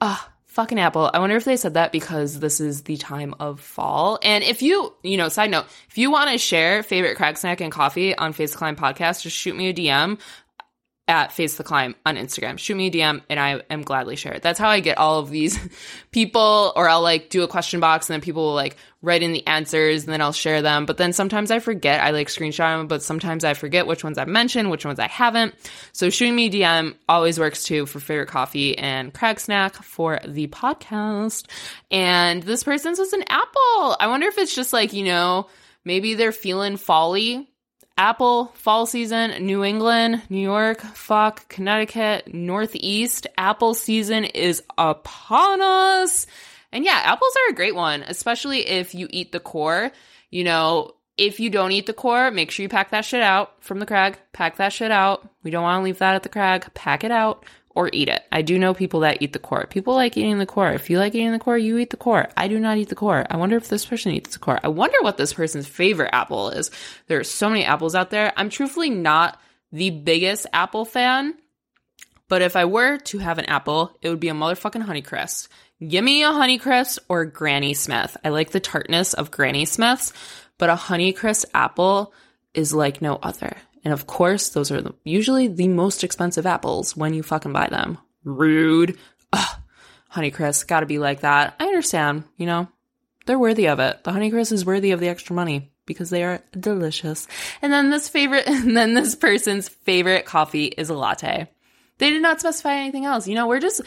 Ah, 0.00 0.28
oh, 0.28 0.32
fucking 0.46 0.78
apple. 0.78 1.10
I 1.12 1.18
wonder 1.18 1.36
if 1.36 1.44
they 1.44 1.56
said 1.56 1.74
that 1.74 1.92
because 1.92 2.38
this 2.38 2.60
is 2.60 2.82
the 2.82 2.96
time 2.96 3.34
of 3.40 3.60
fall. 3.60 4.18
And 4.22 4.44
if 4.44 4.62
you, 4.62 4.94
you 5.02 5.16
know, 5.16 5.28
side 5.28 5.50
note, 5.50 5.66
if 5.88 5.98
you 5.98 6.10
want 6.10 6.30
to 6.30 6.38
share 6.38 6.82
favorite 6.82 7.16
crag 7.16 7.36
snack 7.36 7.60
and 7.60 7.72
coffee 7.72 8.16
on 8.16 8.32
Face 8.32 8.54
Climb 8.54 8.76
podcast, 8.76 9.22
just 9.22 9.36
shoot 9.36 9.56
me 9.56 9.68
a 9.68 9.74
DM 9.74 10.18
at 11.08 11.32
Face 11.32 11.56
the 11.56 11.64
Climb 11.64 11.96
on 12.06 12.16
Instagram. 12.16 12.56
Shoot 12.56 12.76
me 12.76 12.86
a 12.86 12.90
DM 12.90 13.20
and 13.28 13.40
I 13.40 13.62
am 13.68 13.82
gladly 13.82 14.14
share 14.14 14.32
it. 14.32 14.42
That's 14.42 14.60
how 14.60 14.68
I 14.68 14.78
get 14.78 14.96
all 14.96 15.18
of 15.18 15.28
these 15.28 15.58
people, 16.12 16.72
or 16.76 16.88
I'll 16.88 17.02
like 17.02 17.30
do 17.30 17.42
a 17.42 17.48
question 17.48 17.80
box 17.80 18.08
and 18.08 18.14
then 18.14 18.20
people 18.20 18.44
will 18.44 18.54
like 18.54 18.76
write 19.02 19.22
in 19.22 19.32
the 19.32 19.44
answers 19.44 20.04
and 20.04 20.12
then 20.12 20.20
I'll 20.20 20.32
share 20.32 20.62
them. 20.62 20.86
But 20.86 20.98
then 20.98 21.12
sometimes 21.12 21.50
I 21.50 21.58
forget. 21.58 22.00
I 22.00 22.10
like 22.10 22.28
screenshot 22.28 22.78
them, 22.78 22.86
but 22.86 23.02
sometimes 23.02 23.44
I 23.44 23.54
forget 23.54 23.88
which 23.88 24.04
ones 24.04 24.18
I've 24.18 24.28
mentioned, 24.28 24.70
which 24.70 24.84
ones 24.84 25.00
I 25.00 25.08
haven't. 25.08 25.54
So 25.92 26.10
shooting 26.10 26.36
me 26.36 26.46
a 26.46 26.50
DM 26.50 26.94
always 27.08 27.40
works 27.40 27.64
too 27.64 27.86
for 27.86 27.98
favorite 27.98 28.28
coffee 28.28 28.78
and 28.78 29.12
crag 29.12 29.40
snack 29.40 29.74
for 29.74 30.20
the 30.24 30.46
podcast. 30.46 31.46
And 31.90 32.42
this 32.44 32.62
person's 32.62 33.00
was 33.00 33.12
an 33.12 33.24
apple. 33.28 33.96
I 33.98 34.06
wonder 34.06 34.28
if 34.28 34.38
it's 34.38 34.54
just 34.54 34.72
like, 34.72 34.92
you 34.92 35.04
know, 35.04 35.48
maybe 35.84 36.14
they're 36.14 36.30
feeling 36.30 36.76
folly 36.76 37.49
Apple, 38.00 38.46
fall 38.54 38.86
season, 38.86 39.44
New 39.44 39.62
England, 39.62 40.22
New 40.30 40.40
York, 40.40 40.80
fuck, 40.80 41.46
Connecticut, 41.50 42.32
Northeast, 42.32 43.26
apple 43.36 43.74
season 43.74 44.24
is 44.24 44.62
upon 44.78 45.60
us. 45.60 46.26
And 46.72 46.82
yeah, 46.82 46.98
apples 47.04 47.36
are 47.36 47.50
a 47.50 47.54
great 47.54 47.74
one, 47.74 48.02
especially 48.02 48.66
if 48.66 48.94
you 48.94 49.06
eat 49.10 49.32
the 49.32 49.38
core. 49.38 49.92
You 50.30 50.44
know, 50.44 50.92
if 51.18 51.40
you 51.40 51.50
don't 51.50 51.72
eat 51.72 51.84
the 51.84 51.92
core, 51.92 52.30
make 52.30 52.50
sure 52.50 52.62
you 52.62 52.70
pack 52.70 52.92
that 52.92 53.04
shit 53.04 53.20
out 53.20 53.62
from 53.62 53.80
the 53.80 53.86
crag. 53.86 54.16
Pack 54.32 54.56
that 54.56 54.72
shit 54.72 54.90
out. 54.90 55.28
We 55.42 55.50
don't 55.50 55.62
want 55.62 55.80
to 55.80 55.84
leave 55.84 55.98
that 55.98 56.14
at 56.14 56.22
the 56.22 56.30
crag. 56.30 56.72
Pack 56.72 57.04
it 57.04 57.10
out 57.10 57.44
or 57.74 57.90
eat 57.92 58.08
it. 58.08 58.22
I 58.32 58.42
do 58.42 58.58
know 58.58 58.74
people 58.74 59.00
that 59.00 59.22
eat 59.22 59.32
the 59.32 59.38
core. 59.38 59.66
People 59.66 59.94
like 59.94 60.16
eating 60.16 60.38
the 60.38 60.46
core. 60.46 60.72
If 60.72 60.90
you 60.90 60.98
like 60.98 61.14
eating 61.14 61.32
the 61.32 61.38
core, 61.38 61.56
you 61.56 61.78
eat 61.78 61.90
the 61.90 61.96
core. 61.96 62.28
I 62.36 62.48
do 62.48 62.58
not 62.58 62.78
eat 62.78 62.88
the 62.88 62.94
core. 62.94 63.26
I 63.30 63.36
wonder 63.36 63.56
if 63.56 63.68
this 63.68 63.86
person 63.86 64.12
eats 64.12 64.32
the 64.32 64.38
core. 64.38 64.58
I 64.62 64.68
wonder 64.68 64.98
what 65.02 65.16
this 65.16 65.32
person's 65.32 65.68
favorite 65.68 66.10
apple 66.12 66.50
is. 66.50 66.70
There 67.06 67.20
are 67.20 67.24
so 67.24 67.48
many 67.48 67.64
apples 67.64 67.94
out 67.94 68.10
there. 68.10 68.32
I'm 68.36 68.50
truthfully 68.50 68.90
not 68.90 69.40
the 69.72 69.90
biggest 69.90 70.46
apple 70.52 70.84
fan, 70.84 71.34
but 72.28 72.42
if 72.42 72.56
I 72.56 72.64
were 72.64 72.98
to 72.98 73.18
have 73.18 73.38
an 73.38 73.46
apple, 73.46 73.96
it 74.02 74.08
would 74.08 74.20
be 74.20 74.28
a 74.28 74.34
motherfucking 74.34 74.84
Honeycrisp. 74.84 75.48
Give 75.86 76.04
me 76.04 76.24
a 76.24 76.30
Honeycrisp 76.30 76.98
or 77.08 77.24
Granny 77.24 77.74
Smith. 77.74 78.16
I 78.24 78.28
like 78.30 78.50
the 78.50 78.60
tartness 78.60 79.14
of 79.14 79.30
Granny 79.30 79.64
Smiths, 79.64 80.12
but 80.58 80.70
a 80.70 80.74
Honeycrisp 80.74 81.46
apple 81.54 82.12
is 82.52 82.74
like 82.74 83.00
no 83.00 83.16
other. 83.22 83.56
And 83.84 83.92
of 83.92 84.06
course, 84.06 84.50
those 84.50 84.70
are 84.70 84.80
the, 84.80 84.94
usually 85.04 85.48
the 85.48 85.68
most 85.68 86.04
expensive 86.04 86.46
apples 86.46 86.96
when 86.96 87.14
you 87.14 87.22
fucking 87.22 87.52
buy 87.52 87.68
them. 87.68 87.98
Rude. 88.24 88.98
Ugh. 89.32 89.56
Honeycrisp, 90.12 90.66
gotta 90.66 90.86
be 90.86 90.98
like 90.98 91.20
that. 91.20 91.54
I 91.60 91.66
understand, 91.66 92.24
you 92.36 92.46
know, 92.46 92.68
they're 93.26 93.38
worthy 93.38 93.68
of 93.68 93.78
it. 93.78 94.02
The 94.02 94.10
Honeycrisp 94.10 94.52
is 94.52 94.66
worthy 94.66 94.90
of 94.90 95.00
the 95.00 95.08
extra 95.08 95.36
money 95.36 95.70
because 95.86 96.10
they 96.10 96.24
are 96.24 96.42
delicious. 96.58 97.26
And 97.62 97.72
then 97.72 97.90
this 97.90 98.08
favorite, 98.08 98.44
and 98.48 98.76
then 98.76 98.94
this 98.94 99.14
person's 99.14 99.68
favorite 99.68 100.26
coffee 100.26 100.66
is 100.66 100.90
a 100.90 100.94
latte. 100.94 101.48
They 101.98 102.10
did 102.10 102.22
not 102.22 102.40
specify 102.40 102.74
anything 102.74 103.04
else. 103.04 103.28
You 103.28 103.34
know, 103.34 103.46
we're 103.46 103.60
just, 103.60 103.82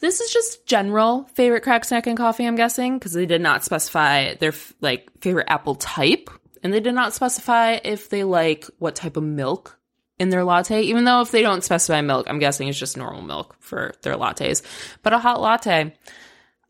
This 0.00 0.20
is 0.20 0.30
just 0.30 0.64
general 0.66 1.24
favorite 1.34 1.62
crag 1.62 1.84
snack 1.84 2.06
and 2.06 2.16
coffee, 2.16 2.46
I'm 2.46 2.54
guessing, 2.56 2.98
because 2.98 3.12
they 3.12 3.26
did 3.26 3.40
not 3.40 3.64
specify 3.64 4.34
their 4.34 4.52
like 4.80 5.08
favorite 5.20 5.46
apple 5.48 5.74
type, 5.74 6.30
and 6.62 6.72
they 6.72 6.80
did 6.80 6.94
not 6.94 7.14
specify 7.14 7.78
if 7.84 8.08
they 8.08 8.24
like 8.24 8.66
what 8.78 8.94
type 8.94 9.16
of 9.16 9.22
milk 9.22 9.78
in 10.18 10.30
their 10.30 10.44
latte, 10.44 10.82
even 10.82 11.04
though 11.04 11.20
if 11.20 11.30
they 11.30 11.42
don't 11.42 11.64
specify 11.64 12.00
milk, 12.00 12.26
I'm 12.28 12.38
guessing 12.38 12.68
it's 12.68 12.78
just 12.78 12.96
normal 12.96 13.22
milk 13.22 13.56
for 13.60 13.94
their 14.02 14.14
lattes. 14.14 14.62
But 15.02 15.12
a 15.12 15.18
hot 15.18 15.40
latte. 15.40 15.94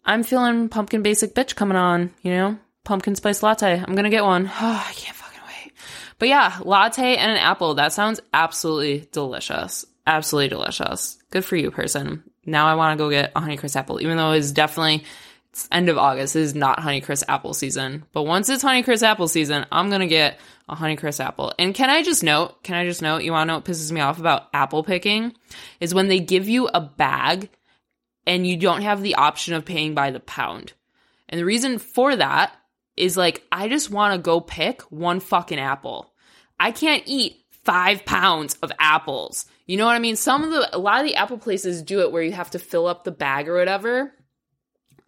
I'm 0.04 0.22
feeling 0.22 0.68
pumpkin 0.68 1.02
basic 1.02 1.34
bitch 1.34 1.54
coming 1.54 1.76
on, 1.76 2.14
you 2.22 2.30
know? 2.32 2.58
Pumpkin 2.84 3.14
spice 3.14 3.42
latte. 3.42 3.78
I'm 3.78 3.94
gonna 3.94 4.10
get 4.10 4.24
one. 4.24 4.46
Oh, 4.46 4.50
I 4.88 4.92
can't 4.92 5.16
fucking 5.16 5.40
wait. 5.46 5.72
But 6.18 6.28
yeah, 6.28 6.58
latte 6.62 7.16
and 7.16 7.30
an 7.30 7.38
apple. 7.38 7.74
That 7.74 7.92
sounds 7.92 8.20
absolutely 8.32 9.08
delicious. 9.12 9.84
Absolutely 10.06 10.48
delicious. 10.48 11.18
Good 11.30 11.44
for 11.44 11.56
you, 11.56 11.70
person. 11.70 12.22
Now 12.46 12.66
I 12.66 12.76
want 12.76 12.96
to 12.96 13.04
go 13.04 13.10
get 13.10 13.32
a 13.36 13.40
Honeycrisp 13.40 13.76
apple, 13.76 14.00
even 14.00 14.16
though 14.16 14.32
it's 14.32 14.52
definitely 14.52 15.04
end 15.70 15.88
of 15.88 15.98
August. 15.98 16.36
Is 16.36 16.54
not 16.54 16.80
Honeycrisp 16.80 17.24
apple 17.28 17.54
season. 17.54 18.04
But 18.12 18.24
once 18.24 18.48
it's 18.48 18.64
Honeycrisp 18.64 19.02
apple 19.02 19.28
season, 19.28 19.66
I'm 19.72 19.90
gonna 19.90 20.06
get 20.06 20.38
a 20.68 20.76
Honeycrisp 20.76 21.24
apple. 21.24 21.52
And 21.58 21.74
can 21.74 21.90
I 21.90 22.02
just 22.02 22.22
note, 22.22 22.62
can 22.62 22.76
I 22.76 22.84
just 22.84 23.02
note, 23.02 23.22
you 23.22 23.32
wanna 23.32 23.46
know 23.46 23.54
what 23.56 23.64
pisses 23.64 23.92
me 23.92 24.00
off 24.00 24.18
about 24.18 24.48
apple 24.52 24.82
picking? 24.82 25.34
Is 25.80 25.94
when 25.94 26.08
they 26.08 26.20
give 26.20 26.48
you 26.48 26.68
a 26.68 26.80
bag 26.80 27.50
and 28.26 28.46
you 28.46 28.56
don't 28.56 28.82
have 28.82 29.02
the 29.02 29.14
option 29.14 29.54
of 29.54 29.64
paying 29.64 29.94
by 29.94 30.10
the 30.10 30.20
pound. 30.20 30.72
And 31.28 31.38
the 31.38 31.44
reason 31.44 31.78
for 31.78 32.14
that 32.14 32.54
is 32.96 33.16
like, 33.16 33.44
I 33.50 33.68
just 33.68 33.90
wanna 33.90 34.18
go 34.18 34.40
pick 34.40 34.82
one 34.82 35.20
fucking 35.20 35.58
apple. 35.58 36.12
I 36.60 36.72
can't 36.72 37.02
eat 37.06 37.44
five 37.64 38.04
pounds 38.04 38.56
of 38.62 38.72
apples. 38.78 39.46
You 39.66 39.76
know 39.76 39.84
what 39.84 39.94
I 39.94 39.98
mean? 39.98 40.16
Some 40.16 40.42
of 40.42 40.50
the, 40.50 40.74
a 40.74 40.78
lot 40.78 41.00
of 41.00 41.06
the 41.06 41.16
apple 41.16 41.36
places 41.36 41.82
do 41.82 42.00
it 42.00 42.10
where 42.10 42.22
you 42.22 42.32
have 42.32 42.50
to 42.52 42.58
fill 42.58 42.86
up 42.86 43.04
the 43.04 43.10
bag 43.10 43.48
or 43.48 43.56
whatever. 43.56 44.12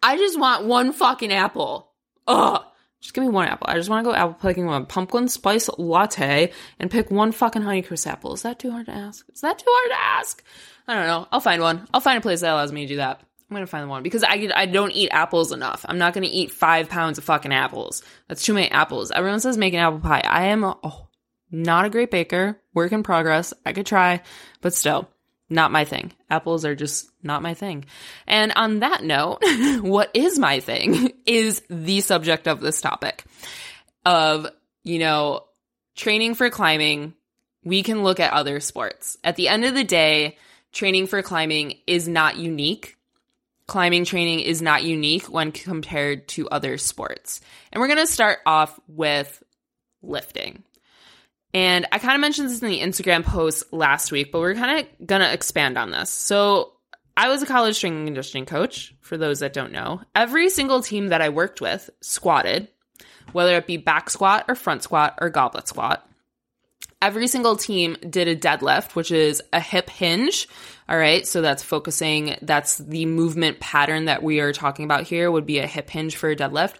I 0.01 0.17
just 0.17 0.39
want 0.39 0.65
one 0.65 0.93
fucking 0.93 1.31
apple. 1.31 1.91
Ugh. 2.27 2.63
Just 3.01 3.15
give 3.15 3.23
me 3.23 3.29
one 3.29 3.47
apple. 3.47 3.67
I 3.67 3.75
just 3.75 3.89
want 3.89 4.05
to 4.05 4.11
go 4.11 4.15
apple 4.15 4.35
picking 4.35 4.67
with 4.67 4.83
a 4.83 4.85
pumpkin 4.85 5.27
spice 5.27 5.69
latte 5.77 6.51
and 6.79 6.91
pick 6.91 7.09
one 7.09 7.31
fucking 7.31 7.63
Honeycrisp 7.63 8.05
apple. 8.05 8.33
Is 8.33 8.43
that 8.43 8.59
too 8.59 8.69
hard 8.69 8.85
to 8.85 8.91
ask? 8.91 9.25
Is 9.33 9.41
that 9.41 9.57
too 9.57 9.65
hard 9.67 9.91
to 9.91 9.99
ask? 9.99 10.43
I 10.87 10.93
don't 10.93 11.07
know. 11.07 11.27
I'll 11.31 11.39
find 11.39 11.61
one. 11.61 11.87
I'll 11.93 12.01
find 12.01 12.19
a 12.19 12.21
place 12.21 12.41
that 12.41 12.53
allows 12.53 12.71
me 12.71 12.81
to 12.81 12.87
do 12.87 12.95
that. 12.97 13.21
I'm 13.49 13.55
gonna 13.55 13.67
find 13.67 13.83
the 13.83 13.89
one 13.89 14.03
because 14.03 14.23
I 14.23 14.49
I 14.55 14.65
don't 14.65 14.91
eat 14.91 15.09
apples 15.11 15.51
enough. 15.51 15.83
I'm 15.89 15.97
not 15.97 16.13
gonna 16.13 16.29
eat 16.29 16.51
five 16.51 16.87
pounds 16.89 17.17
of 17.17 17.25
fucking 17.25 17.51
apples. 17.51 18.01
That's 18.29 18.43
too 18.43 18.53
many 18.53 18.71
apples. 18.71 19.11
Everyone 19.11 19.41
says 19.41 19.57
make 19.57 19.73
an 19.73 19.79
apple 19.79 19.99
pie. 19.99 20.21
I 20.23 20.45
am 20.45 20.63
a, 20.63 20.77
oh, 20.81 21.09
not 21.51 21.83
a 21.85 21.89
great 21.89 22.11
baker. 22.11 22.61
Work 22.73 22.93
in 22.93 23.03
progress. 23.03 23.53
I 23.65 23.73
could 23.73 23.85
try, 23.85 24.21
but 24.61 24.73
still, 24.73 25.09
not 25.51 25.71
my 25.71 25.85
thing. 25.85 26.11
Apples 26.29 26.65
are 26.65 26.75
just 26.75 27.09
not 27.21 27.41
my 27.41 27.53
thing. 27.53 27.85
And 28.25 28.51
on 28.55 28.79
that 28.79 29.03
note, 29.03 29.39
what 29.81 30.09
is 30.13 30.39
my 30.39 30.61
thing 30.61 31.11
is 31.25 31.61
the 31.69 32.01
subject 32.01 32.47
of 32.47 32.61
this 32.61 32.81
topic 32.81 33.25
of, 34.05 34.47
you 34.83 34.99
know, 34.99 35.45
training 35.95 36.35
for 36.35 36.49
climbing. 36.49 37.13
We 37.63 37.83
can 37.83 38.03
look 38.03 38.19
at 38.19 38.33
other 38.33 38.59
sports. 38.59 39.17
At 39.23 39.35
the 39.35 39.49
end 39.49 39.65
of 39.65 39.75
the 39.75 39.83
day, 39.83 40.37
training 40.71 41.07
for 41.07 41.21
climbing 41.21 41.77
is 41.85 42.07
not 42.07 42.37
unique. 42.37 42.95
Climbing 43.67 44.05
training 44.05 44.39
is 44.39 44.61
not 44.61 44.83
unique 44.83 45.25
when 45.25 45.51
compared 45.51 46.27
to 46.29 46.49
other 46.49 46.77
sports. 46.77 47.41
And 47.71 47.79
we're 47.79 47.87
going 47.87 47.99
to 47.99 48.07
start 48.07 48.39
off 48.45 48.79
with 48.87 49.43
lifting. 50.01 50.63
And 51.53 51.85
I 51.91 51.99
kind 51.99 52.15
of 52.15 52.21
mentioned 52.21 52.49
this 52.49 52.61
in 52.61 52.69
the 52.69 52.79
Instagram 52.79 53.23
post 53.23 53.73
last 53.73 54.11
week, 54.11 54.31
but 54.31 54.39
we're 54.39 54.55
kind 54.55 54.79
of 54.79 55.07
going 55.07 55.21
to 55.21 55.33
expand 55.33 55.77
on 55.77 55.91
this. 55.91 56.09
So, 56.09 56.73
I 57.17 57.27
was 57.27 57.43
a 57.43 57.45
college 57.45 57.75
strength 57.75 57.97
and 57.97 58.07
conditioning 58.07 58.45
coach, 58.45 58.95
for 59.01 59.17
those 59.17 59.39
that 59.39 59.51
don't 59.51 59.73
know. 59.73 60.01
Every 60.15 60.49
single 60.49 60.81
team 60.81 61.09
that 61.09 61.21
I 61.21 61.27
worked 61.27 61.59
with 61.59 61.89
squatted, 61.99 62.69
whether 63.33 63.57
it 63.57 63.67
be 63.67 63.75
back 63.75 64.09
squat 64.09 64.45
or 64.47 64.55
front 64.55 64.83
squat 64.83 65.17
or 65.19 65.29
goblet 65.29 65.67
squat. 65.67 66.07
Every 67.01 67.27
single 67.27 67.57
team 67.57 67.97
did 68.09 68.29
a 68.29 68.35
deadlift, 68.35 68.95
which 68.95 69.11
is 69.11 69.41
a 69.51 69.59
hip 69.59 69.89
hinge. 69.89 70.47
All 70.87 70.97
right. 70.97 71.27
So 71.27 71.41
that's 71.41 71.63
focusing, 71.63 72.37
that's 72.41 72.77
the 72.77 73.05
movement 73.05 73.59
pattern 73.59 74.05
that 74.05 74.23
we 74.23 74.39
are 74.39 74.53
talking 74.53 74.85
about 74.85 75.03
here, 75.03 75.29
would 75.29 75.45
be 75.45 75.59
a 75.59 75.67
hip 75.67 75.89
hinge 75.89 76.15
for 76.15 76.29
a 76.29 76.35
deadlift 76.35 76.75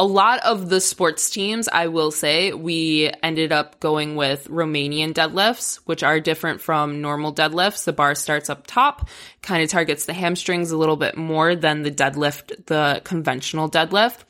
a 0.00 0.04
lot 0.04 0.40
of 0.46 0.70
the 0.70 0.80
sports 0.80 1.28
teams, 1.28 1.68
I 1.70 1.88
will 1.88 2.10
say, 2.10 2.54
we 2.54 3.12
ended 3.22 3.52
up 3.52 3.80
going 3.80 4.16
with 4.16 4.48
Romanian 4.48 5.12
deadlifts, 5.12 5.76
which 5.84 6.02
are 6.02 6.18
different 6.20 6.62
from 6.62 7.02
normal 7.02 7.34
deadlifts. 7.34 7.84
The 7.84 7.92
bar 7.92 8.14
starts 8.14 8.48
up 8.48 8.66
top, 8.66 9.10
kind 9.42 9.62
of 9.62 9.68
targets 9.68 10.06
the 10.06 10.14
hamstrings 10.14 10.70
a 10.70 10.78
little 10.78 10.96
bit 10.96 11.18
more 11.18 11.54
than 11.54 11.82
the 11.82 11.90
deadlift, 11.90 12.64
the 12.64 13.02
conventional 13.04 13.68
deadlift. 13.68 14.20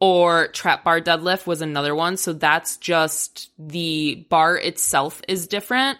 Or 0.00 0.48
trap 0.48 0.84
bar 0.84 1.00
deadlift 1.00 1.46
was 1.46 1.62
another 1.62 1.94
one. 1.94 2.18
So 2.18 2.34
that's 2.34 2.76
just 2.76 3.50
the 3.58 4.26
bar 4.28 4.58
itself 4.58 5.22
is 5.26 5.46
different. 5.46 5.98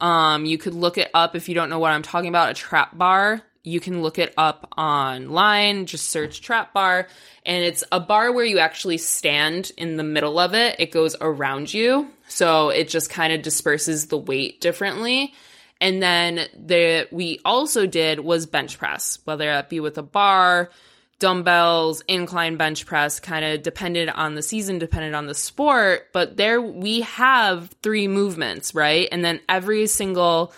Um, 0.00 0.44
you 0.46 0.56
could 0.56 0.74
look 0.74 0.98
it 0.98 1.10
up 1.14 1.34
if 1.34 1.48
you 1.48 1.56
don't 1.56 1.68
know 1.68 1.80
what 1.80 1.90
I'm 1.90 2.02
talking 2.02 2.28
about. 2.28 2.50
A 2.50 2.54
trap 2.54 2.96
bar 2.96 3.42
you 3.64 3.78
can 3.78 4.02
look 4.02 4.18
it 4.18 4.34
up 4.36 4.72
online, 4.76 5.86
just 5.86 6.10
search 6.10 6.40
trap 6.40 6.72
bar. 6.72 7.06
And 7.46 7.64
it's 7.64 7.84
a 7.92 8.00
bar 8.00 8.32
where 8.32 8.44
you 8.44 8.58
actually 8.58 8.98
stand 8.98 9.70
in 9.76 9.96
the 9.96 10.02
middle 10.02 10.38
of 10.38 10.54
it. 10.54 10.76
It 10.78 10.90
goes 10.90 11.14
around 11.20 11.72
you. 11.72 12.08
So 12.28 12.70
it 12.70 12.88
just 12.88 13.10
kind 13.10 13.32
of 13.32 13.42
disperses 13.42 14.06
the 14.06 14.18
weight 14.18 14.60
differently. 14.60 15.32
And 15.80 16.02
then 16.02 16.46
the 16.54 17.08
we 17.10 17.40
also 17.44 17.86
did 17.86 18.20
was 18.20 18.46
bench 18.46 18.78
press, 18.78 19.18
whether 19.24 19.46
that 19.46 19.68
be 19.68 19.80
with 19.80 19.98
a 19.98 20.02
bar, 20.02 20.70
dumbbells, 21.18 22.02
incline 22.08 22.56
bench 22.56 22.86
press, 22.86 23.20
kind 23.20 23.44
of 23.44 23.62
depended 23.62 24.08
on 24.08 24.34
the 24.34 24.42
season, 24.42 24.78
depended 24.78 25.14
on 25.14 25.26
the 25.26 25.34
sport. 25.34 26.08
But 26.12 26.36
there 26.36 26.60
we 26.60 27.02
have 27.02 27.70
three 27.82 28.08
movements, 28.08 28.74
right? 28.74 29.08
And 29.10 29.24
then 29.24 29.40
every 29.48 29.86
single 29.86 30.52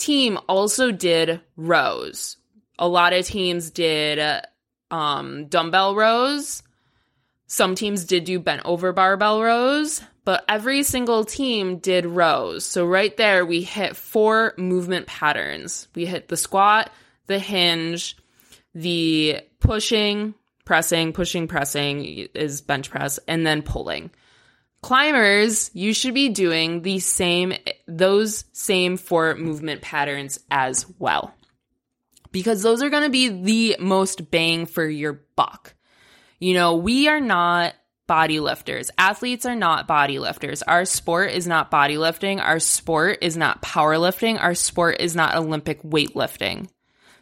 team 0.00 0.38
also 0.48 0.90
did 0.90 1.40
rows. 1.56 2.36
A 2.78 2.88
lot 2.88 3.12
of 3.12 3.26
teams 3.26 3.70
did 3.70 4.42
um, 4.90 5.46
dumbbell 5.46 5.94
rows. 5.94 6.62
Some 7.46 7.74
teams 7.74 8.04
did 8.04 8.24
do 8.24 8.40
bent 8.40 8.62
over 8.64 8.92
barbell 8.92 9.42
rows, 9.42 10.02
but 10.24 10.44
every 10.48 10.82
single 10.82 11.24
team 11.24 11.78
did 11.78 12.06
rows. 12.06 12.64
So 12.64 12.86
right 12.86 13.16
there, 13.16 13.44
we 13.44 13.62
hit 13.62 13.96
four 13.96 14.54
movement 14.56 15.06
patterns. 15.06 15.88
We 15.94 16.06
hit 16.06 16.28
the 16.28 16.36
squat, 16.36 16.90
the 17.26 17.38
hinge, 17.38 18.16
the 18.74 19.40
pushing, 19.58 20.34
pressing, 20.64 21.12
pushing, 21.12 21.48
pressing 21.48 22.04
is 22.34 22.60
bench 22.60 22.90
press, 22.90 23.18
and 23.28 23.46
then 23.46 23.62
pulling 23.62 24.10
climbers, 24.82 25.70
you 25.74 25.92
should 25.92 26.14
be 26.14 26.28
doing 26.28 26.82
the 26.82 26.98
same, 26.98 27.52
those 27.90 28.44
same 28.52 28.96
four 28.96 29.34
movement 29.34 29.82
patterns 29.82 30.38
as 30.50 30.86
well. 30.98 31.34
Because 32.32 32.62
those 32.62 32.82
are 32.82 32.90
going 32.90 33.02
to 33.02 33.10
be 33.10 33.28
the 33.28 33.76
most 33.80 34.30
bang 34.30 34.66
for 34.66 34.86
your 34.86 35.24
buck. 35.34 35.74
You 36.38 36.54
know, 36.54 36.76
we 36.76 37.08
are 37.08 37.20
not 37.20 37.74
body 38.06 38.40
lifters. 38.40 38.90
Athletes 38.98 39.46
are 39.46 39.54
not 39.54 39.86
body 39.86 40.18
lifters. 40.18 40.62
Our 40.62 40.84
sport 40.84 41.30
is 41.30 41.46
not 41.46 41.70
bodylifting. 41.70 42.40
Our 42.40 42.58
sport 42.58 43.18
is 43.20 43.36
not 43.36 43.62
powerlifting. 43.62 44.40
Our 44.40 44.54
sport 44.54 45.00
is 45.00 45.14
not 45.14 45.36
Olympic 45.36 45.82
weightlifting. 45.82 46.68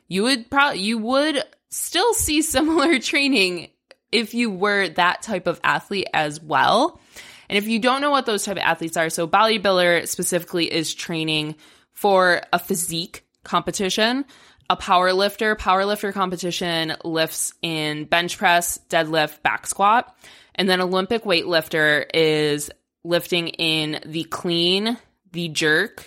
You 0.07 0.23
would 0.23 0.51
probably, 0.51 0.81
you 0.81 0.97
would 0.99 1.43
still 1.69 2.15
see 2.15 2.41
similar 2.43 2.99
training 2.99 3.69
if 4.11 4.33
you 4.33 4.51
were 4.51 4.89
that 4.89 5.21
type 5.23 5.47
of 5.47 5.61
athlete 5.63 6.09
as 6.15 6.41
well. 6.41 7.01
And 7.49 7.57
if 7.57 7.67
you 7.67 7.79
don't 7.79 8.01
know 8.01 8.11
what 8.11 8.27
those 8.27 8.45
type 8.45 8.57
of 8.57 8.63
athletes 8.63 8.97
are, 8.97 9.11
so 9.11 9.27
bodybuilder 9.27 10.07
specifically 10.07 10.73
is 10.73 10.95
training 10.95 11.57
for 11.93 12.43
a 12.53 12.59
physique 12.59 13.25
competition. 13.43 14.25
A 14.71 14.77
power 14.77 15.13
lifter, 15.15 15.55
power 15.55 15.87
lifter 15.87 16.13
competition 16.13 16.95
lifts 17.03 17.55
in 17.63 18.05
bench 18.05 18.37
press, 18.37 18.79
deadlift, 18.91 19.43
back 19.43 19.67
squat. 19.67 20.15
And 20.55 20.69
then 20.69 20.81
Olympic 20.81 21.25
weightlifter 21.25 22.05
is 22.13 22.71
lifting 23.03 23.49
in 23.49 24.01
the 24.05 24.25
clean, 24.25 24.99
the 25.33 25.49
jerk, 25.49 26.05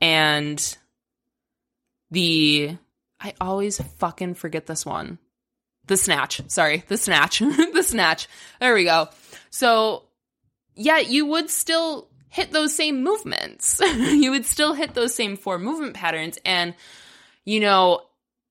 and 0.00 0.78
the 2.10 2.76
I 3.20 3.34
always 3.40 3.80
fucking 3.80 4.34
forget 4.34 4.66
this 4.66 4.86
one. 4.86 5.18
The 5.86 5.96
snatch. 5.96 6.40
Sorry, 6.48 6.84
the 6.86 6.96
snatch. 6.96 7.38
the 7.40 7.82
snatch. 7.82 8.28
There 8.60 8.74
we 8.74 8.84
go. 8.84 9.08
So 9.50 10.04
yet 10.78 11.10
you 11.10 11.26
would 11.26 11.50
still 11.50 12.08
hit 12.28 12.52
those 12.52 12.74
same 12.74 13.02
movements. 13.02 13.80
you 13.96 14.30
would 14.30 14.46
still 14.46 14.74
hit 14.74 14.94
those 14.94 15.14
same 15.14 15.36
four 15.36 15.58
movement 15.58 15.94
patterns. 15.94 16.38
And, 16.44 16.74
you 17.44 17.60
know, 17.60 18.02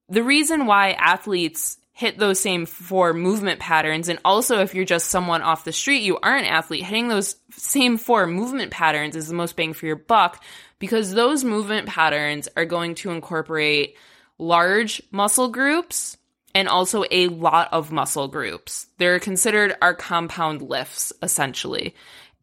the 0.10 0.24
reason 0.24 0.66
why 0.66 0.92
athletes 0.92 1.78
hit 1.94 2.20
those 2.20 2.40
same 2.40 2.68
four 2.68 3.12
movement 3.12 3.60
patterns, 3.60 4.08
and 4.08 4.20
also 4.24 4.60
if 4.62 4.76
you're 4.76 4.86
just 4.86 5.10
someone 5.10 5.42
off 5.42 5.64
the 5.64 5.72
street, 5.72 6.04
you 6.04 6.18
are 6.20 6.38
an 6.38 6.46
athlete, 6.46 6.84
hitting 6.84 7.08
those 7.08 7.38
same 7.52 7.98
four 7.98 8.28
movement 8.28 8.72
patterns 8.72 9.16
is 9.16 9.28
the 9.28 9.34
most 9.34 9.56
bang 9.56 9.74
for 9.74 9.88
your 9.88 9.96
buck 9.96 10.44
because 10.78 11.12
those 11.12 11.44
movement 11.44 11.88
patterns 11.88 12.48
are 12.56 12.66
going 12.66 12.94
to 12.94 13.10
incorporate 13.10 13.96
large 14.38 15.02
muscle 15.12 15.48
groups 15.48 16.18
and 16.58 16.68
also 16.68 17.04
a 17.12 17.28
lot 17.28 17.70
of 17.72 17.92
muscle 17.92 18.28
groups. 18.28 18.88
They're 18.98 19.20
considered 19.20 19.76
our 19.80 19.94
compound 19.94 20.64
lifts, 20.64 21.14
essentially. 21.22 21.94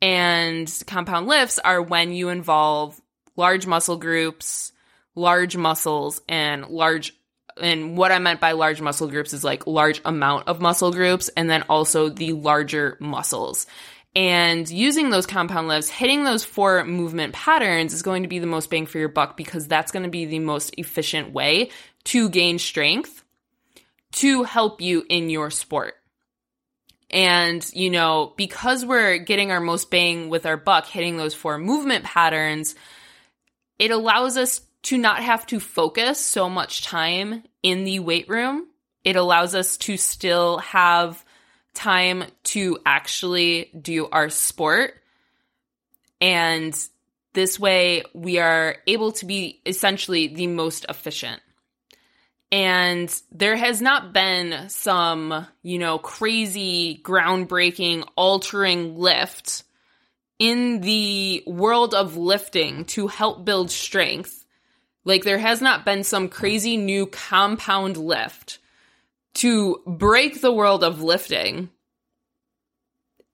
And 0.00 0.72
compound 0.86 1.26
lifts 1.26 1.58
are 1.58 1.82
when 1.82 2.12
you 2.12 2.28
involve 2.28 3.00
large 3.34 3.66
muscle 3.66 3.96
groups, 3.96 4.70
large 5.16 5.56
muscles, 5.56 6.20
and 6.28 6.68
large 6.68 7.12
and 7.60 7.96
what 7.96 8.12
I 8.12 8.20
meant 8.20 8.40
by 8.40 8.52
large 8.52 8.80
muscle 8.80 9.08
groups 9.08 9.32
is 9.32 9.42
like 9.42 9.66
large 9.66 10.00
amount 10.04 10.46
of 10.46 10.60
muscle 10.60 10.92
groups 10.92 11.28
and 11.36 11.50
then 11.50 11.64
also 11.68 12.08
the 12.08 12.34
larger 12.34 12.96
muscles. 13.00 13.66
And 14.14 14.70
using 14.70 15.10
those 15.10 15.26
compound 15.26 15.66
lifts, 15.66 15.90
hitting 15.90 16.22
those 16.22 16.44
four 16.44 16.84
movement 16.84 17.32
patterns 17.32 17.92
is 17.92 18.02
going 18.02 18.22
to 18.22 18.28
be 18.28 18.38
the 18.38 18.46
most 18.46 18.70
bang 18.70 18.86
for 18.86 18.98
your 18.98 19.08
buck 19.08 19.36
because 19.36 19.66
that's 19.66 19.90
going 19.90 20.04
to 20.04 20.08
be 20.08 20.26
the 20.26 20.38
most 20.38 20.72
efficient 20.78 21.32
way 21.32 21.70
to 22.04 22.28
gain 22.28 22.60
strength 22.60 23.23
to 24.14 24.44
help 24.44 24.80
you 24.80 25.04
in 25.08 25.30
your 25.30 25.50
sport. 25.50 25.94
And, 27.10 27.64
you 27.72 27.90
know, 27.90 28.32
because 28.36 28.84
we're 28.84 29.18
getting 29.18 29.52
our 29.52 29.60
most 29.60 29.90
bang 29.90 30.28
with 30.28 30.46
our 30.46 30.56
buck, 30.56 30.86
hitting 30.86 31.16
those 31.16 31.34
four 31.34 31.58
movement 31.58 32.04
patterns, 32.04 32.74
it 33.78 33.90
allows 33.90 34.36
us 34.36 34.60
to 34.84 34.98
not 34.98 35.22
have 35.22 35.46
to 35.46 35.60
focus 35.60 36.18
so 36.18 36.48
much 36.48 36.84
time 36.84 37.42
in 37.62 37.84
the 37.84 38.00
weight 38.00 38.28
room. 38.28 38.66
It 39.04 39.16
allows 39.16 39.54
us 39.54 39.76
to 39.78 39.96
still 39.96 40.58
have 40.58 41.24
time 41.74 42.24
to 42.44 42.78
actually 42.84 43.70
do 43.80 44.06
our 44.06 44.30
sport. 44.30 44.94
And 46.20 46.76
this 47.32 47.58
way, 47.58 48.04
we 48.12 48.38
are 48.38 48.76
able 48.86 49.12
to 49.12 49.26
be 49.26 49.60
essentially 49.66 50.28
the 50.28 50.46
most 50.46 50.86
efficient. 50.88 51.42
And 52.54 53.12
there 53.32 53.56
has 53.56 53.82
not 53.82 54.12
been 54.12 54.68
some, 54.68 55.44
you 55.64 55.80
know, 55.80 55.98
crazy, 55.98 57.00
groundbreaking, 57.02 58.06
altering 58.14 58.96
lift 58.96 59.64
in 60.38 60.80
the 60.80 61.42
world 61.48 61.94
of 61.94 62.16
lifting 62.16 62.84
to 62.84 63.08
help 63.08 63.44
build 63.44 63.72
strength 63.72 64.44
like 65.04 65.24
there 65.24 65.38
has 65.38 65.60
not 65.60 65.84
been 65.84 66.04
some 66.04 66.28
crazy 66.28 66.76
new 66.76 67.06
compound 67.06 67.96
lift 67.96 68.58
to 69.34 69.82
break 69.86 70.40
the 70.40 70.52
world 70.52 70.84
of 70.84 71.02
lifting 71.02 71.70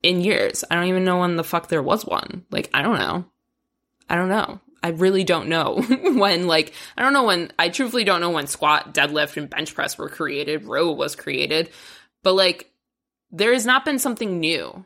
in 0.03 0.21
years. 0.21 0.65
I 0.71 0.75
don't 0.75 0.87
even 0.87 1.05
know 1.05 1.19
when 1.19 1.37
the 1.37 1.45
fuck 1.45 1.69
there 1.69 1.83
was 1.83 2.07
one. 2.07 2.45
Like, 2.50 2.71
I 2.73 2.83
don't 2.83 2.99
know. 2.99 3.25
I 4.09 4.17
don't 4.17 4.31
know. 4.31 4.61
I 4.82 4.88
really 4.88 5.25
don't 5.25 5.49
know 5.49 5.82
when, 6.02 6.46
like, 6.46 6.72
I 6.96 7.02
don't 7.02 7.12
know 7.12 7.25
when, 7.25 7.52
I 7.58 7.68
truthfully 7.68 8.04
don't 8.04 8.20
know 8.20 8.30
when 8.30 8.46
squat, 8.46 8.94
deadlift, 8.94 9.37
and 9.37 9.50
bench 9.50 9.75
press 9.75 9.99
were 9.99 10.08
created, 10.08 10.64
row 10.64 10.92
was 10.92 11.16
created, 11.16 11.70
but 12.22 12.34
like, 12.34 12.70
there 13.30 13.52
has 13.52 13.66
not 13.66 13.84
been 13.84 13.99
something 13.99 14.40
new. 14.40 14.84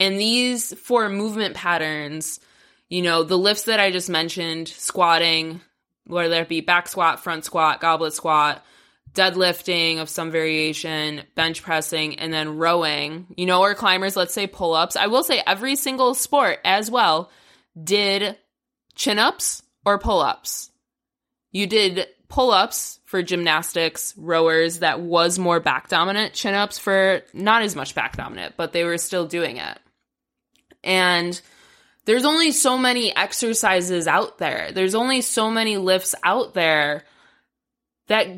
And 0.00 0.18
these 0.18 0.74
four 0.74 1.08
movement 1.08 1.54
patterns, 1.54 2.40
you 2.88 3.02
know, 3.02 3.22
the 3.22 3.38
lifts 3.38 3.64
that 3.64 3.80
I 3.80 3.90
just 3.90 4.10
mentioned, 4.10 4.68
squatting, 4.68 5.60
whether 6.06 6.40
it 6.40 6.48
be 6.48 6.60
back 6.60 6.88
squat, 6.88 7.22
front 7.22 7.44
squat, 7.44 7.80
goblet 7.80 8.12
squat, 8.12 8.64
deadlifting 9.14 10.00
of 10.00 10.08
some 10.08 10.30
variation, 10.30 11.22
bench 11.34 11.62
pressing, 11.62 12.18
and 12.18 12.32
then 12.32 12.58
rowing, 12.58 13.26
you 13.36 13.46
know, 13.46 13.62
or 13.62 13.74
climbers, 13.74 14.16
let's 14.16 14.34
say 14.34 14.46
pull 14.46 14.74
ups. 14.74 14.96
I 14.96 15.06
will 15.06 15.22
say 15.22 15.42
every 15.46 15.76
single 15.76 16.14
sport 16.14 16.58
as 16.64 16.90
well 16.90 17.30
did 17.80 18.36
chin 18.94 19.18
ups 19.18 19.62
or 19.84 19.98
pull 19.98 20.20
ups. 20.20 20.70
You 21.52 21.66
did 21.66 22.06
pull 22.28 22.50
ups 22.50 23.00
for 23.04 23.22
gymnastics, 23.22 24.14
rowers 24.16 24.80
that 24.80 25.00
was 25.00 25.38
more 25.38 25.60
back 25.60 25.88
dominant, 25.88 26.34
chin 26.34 26.54
ups 26.54 26.78
for 26.78 27.22
not 27.32 27.62
as 27.62 27.76
much 27.76 27.94
back 27.94 28.16
dominant, 28.16 28.54
but 28.56 28.72
they 28.72 28.84
were 28.84 28.98
still 28.98 29.26
doing 29.26 29.56
it. 29.58 29.78
And 30.82 31.40
there's 32.06 32.24
only 32.24 32.50
so 32.50 32.76
many 32.76 33.14
exercises 33.14 34.06
out 34.06 34.38
there. 34.38 34.72
There's 34.72 34.94
only 34.94 35.20
so 35.22 35.50
many 35.50 35.76
lifts 35.76 36.14
out 36.22 36.54
there 36.54 37.04
that 38.08 38.28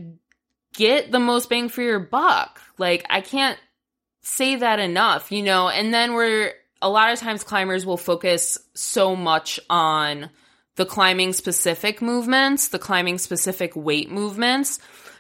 get 0.75 1.11
the 1.11 1.19
most 1.19 1.49
bang 1.49 1.69
for 1.69 1.83
your 1.83 1.99
buck. 1.99 2.61
Like, 2.79 3.05
I 3.11 3.23
can't 3.23 3.59
say 4.21 4.57
that 4.57 4.79
enough, 4.79 5.33
you 5.33 5.43
know? 5.43 5.69
And 5.69 5.93
then 5.93 6.13
we're, 6.15 6.53
a 6.83 6.89
lot 6.89 7.13
of 7.13 7.19
times 7.19 7.43
climbers 7.43 7.87
will 7.87 7.97
focus 7.97 8.59
so 8.75 9.17
much 9.17 9.59
on 9.71 10.31
the 10.77 10.87
climbing 10.87 11.33
specific 11.33 12.01
movements, 12.01 12.69
the 12.69 12.79
climbing 12.79 13.19
specific 13.19 13.75
weight 13.75 14.11
movements. 14.11 14.79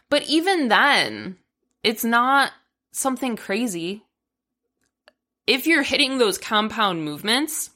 But 0.08 0.28
even 0.28 0.68
then, 0.68 1.36
it's 1.82 2.04
not 2.04 2.52
something 2.92 3.36
crazy. 3.36 4.02
If 5.46 5.66
you're 5.66 5.82
hitting 5.82 6.18
those 6.18 6.38
compound 6.38 7.04
movements, 7.04 7.70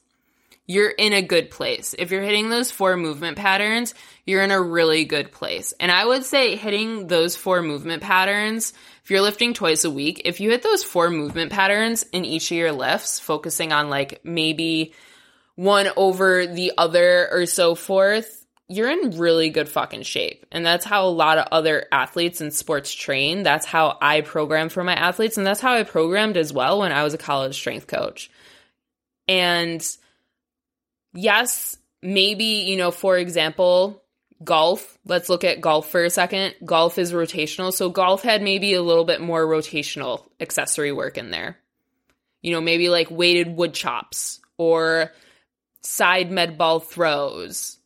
you're 0.67 0.89
in 0.89 1.11
a 1.11 1.21
good 1.21 1.49
place. 1.49 1.95
If 1.97 2.11
you're 2.11 2.21
hitting 2.21 2.49
those 2.49 2.71
four 2.71 2.95
movement 2.95 3.37
patterns, 3.37 3.93
you're 4.25 4.43
in 4.43 4.51
a 4.51 4.61
really 4.61 5.03
good 5.03 5.31
place. 5.31 5.73
And 5.79 5.91
I 5.91 6.05
would 6.05 6.23
say 6.23 6.55
hitting 6.55 7.07
those 7.07 7.35
four 7.35 7.61
movement 7.61 8.01
patterns, 8.01 8.73
if 9.03 9.11
you're 9.11 9.21
lifting 9.21 9.53
twice 9.53 9.83
a 9.83 9.91
week, 9.91 10.21
if 10.23 10.39
you 10.39 10.51
hit 10.51 10.63
those 10.63 10.83
four 10.83 11.09
movement 11.09 11.51
patterns 11.51 12.03
in 12.13 12.23
each 12.23 12.51
of 12.51 12.57
your 12.57 12.71
lifts, 12.71 13.19
focusing 13.19 13.73
on 13.73 13.89
like 13.89 14.21
maybe 14.23 14.93
one 15.55 15.87
over 15.95 16.47
the 16.47 16.73
other 16.77 17.29
or 17.31 17.45
so 17.45 17.75
forth, 17.75 18.45
you're 18.67 18.89
in 18.89 19.17
really 19.17 19.49
good 19.49 19.67
fucking 19.67 20.03
shape. 20.03 20.45
And 20.51 20.65
that's 20.65 20.85
how 20.85 21.05
a 21.05 21.09
lot 21.09 21.37
of 21.37 21.47
other 21.51 21.87
athletes 21.91 22.39
and 22.39 22.53
sports 22.53 22.93
train. 22.93 23.43
That's 23.43 23.65
how 23.65 23.97
I 24.01 24.21
program 24.21 24.69
for 24.69 24.83
my 24.83 24.93
athletes. 24.93 25.37
And 25.37 25.45
that's 25.45 25.59
how 25.59 25.73
I 25.73 25.83
programmed 25.83 26.37
as 26.37 26.53
well 26.53 26.79
when 26.79 26.93
I 26.93 27.03
was 27.03 27.13
a 27.13 27.17
college 27.17 27.55
strength 27.55 27.87
coach. 27.87 28.31
And 29.27 29.85
yes, 31.13 31.77
maybe, 32.01 32.45
you 32.45 32.77
know, 32.77 32.91
for 32.91 33.17
example, 33.17 34.01
golf. 34.43 34.97
Let's 35.05 35.29
look 35.29 35.43
at 35.43 35.61
golf 35.61 35.89
for 35.89 36.03
a 36.03 36.09
second. 36.09 36.55
Golf 36.63 36.97
is 36.97 37.11
rotational. 37.11 37.73
So 37.73 37.89
golf 37.89 38.23
had 38.23 38.41
maybe 38.41 38.73
a 38.73 38.81
little 38.81 39.05
bit 39.05 39.21
more 39.21 39.45
rotational 39.45 40.23
accessory 40.39 40.91
work 40.91 41.17
in 41.17 41.29
there. 41.29 41.57
You 42.41 42.53
know, 42.53 42.61
maybe 42.61 42.89
like 42.89 43.11
weighted 43.11 43.55
wood 43.55 43.73
chops 43.73 44.39
or 44.57 45.11
side 45.81 46.31
med 46.31 46.57
ball 46.57 46.79
throws. 46.79 47.77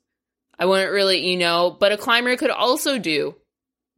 I 0.57 0.65
wouldn't 0.65 0.91
really, 0.91 1.29
you 1.29 1.37
know, 1.37 1.75
but 1.77 1.91
a 1.91 1.97
climber 1.97 2.37
could 2.37 2.51
also 2.51 2.97
do 2.97 3.35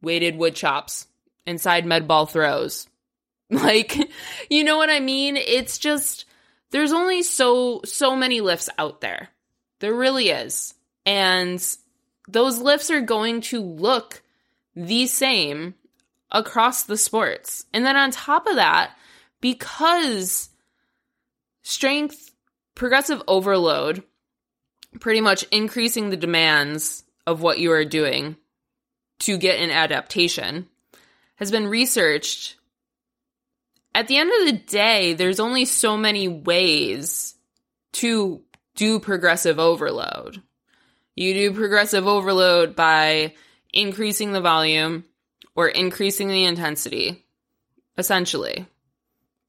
weighted 0.02 0.36
wood 0.36 0.54
chops 0.54 1.06
and 1.46 1.60
side 1.60 1.86
med 1.86 2.08
ball 2.08 2.26
throws. 2.26 2.88
Like, 3.50 3.96
you 4.50 4.62
know 4.62 4.76
what 4.76 4.90
I 4.90 5.00
mean? 5.00 5.38
It's 5.38 5.78
just 5.78 6.26
there's 6.70 6.92
only 6.92 7.22
so 7.22 7.80
so 7.82 8.14
many 8.14 8.42
lifts 8.42 8.68
out 8.76 9.00
there. 9.00 9.30
There 9.80 9.94
really 9.94 10.28
is. 10.28 10.74
And 11.06 11.58
those 12.28 12.58
lifts 12.58 12.90
are 12.90 13.00
going 13.00 13.40
to 13.40 13.62
look 13.62 14.22
the 14.76 15.06
same 15.06 15.74
across 16.30 16.82
the 16.82 16.98
sports. 16.98 17.64
And 17.72 17.86
then 17.86 17.96
on 17.96 18.10
top 18.10 18.46
of 18.46 18.56
that, 18.56 18.90
because 19.40 20.50
strength 21.62 22.30
progressive 22.78 23.22
overload 23.28 24.02
pretty 25.00 25.20
much 25.20 25.42
increasing 25.52 26.08
the 26.08 26.16
demands 26.16 27.04
of 27.26 27.42
what 27.42 27.58
you 27.58 27.70
are 27.72 27.84
doing 27.84 28.36
to 29.18 29.36
get 29.36 29.60
an 29.60 29.70
adaptation 29.70 30.66
has 31.36 31.50
been 31.50 31.66
researched 31.66 32.58
at 33.98 34.06
the 34.06 34.16
end 34.16 34.30
of 34.32 34.46
the 34.46 34.60
day, 34.64 35.14
there's 35.14 35.40
only 35.40 35.64
so 35.64 35.96
many 35.96 36.28
ways 36.28 37.34
to 37.94 38.42
do 38.76 39.00
progressive 39.00 39.58
overload. 39.58 40.40
You 41.16 41.34
do 41.34 41.52
progressive 41.52 42.06
overload 42.06 42.76
by 42.76 43.34
increasing 43.72 44.32
the 44.32 44.40
volume 44.40 45.04
or 45.56 45.66
increasing 45.66 46.28
the 46.28 46.44
intensity, 46.44 47.26
essentially, 47.96 48.66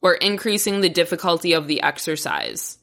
or 0.02 0.16
increasing 0.16 0.82
the 0.82 0.90
difficulty 0.90 1.54
of 1.54 1.68
the 1.68 1.84
exercise. 1.84 2.80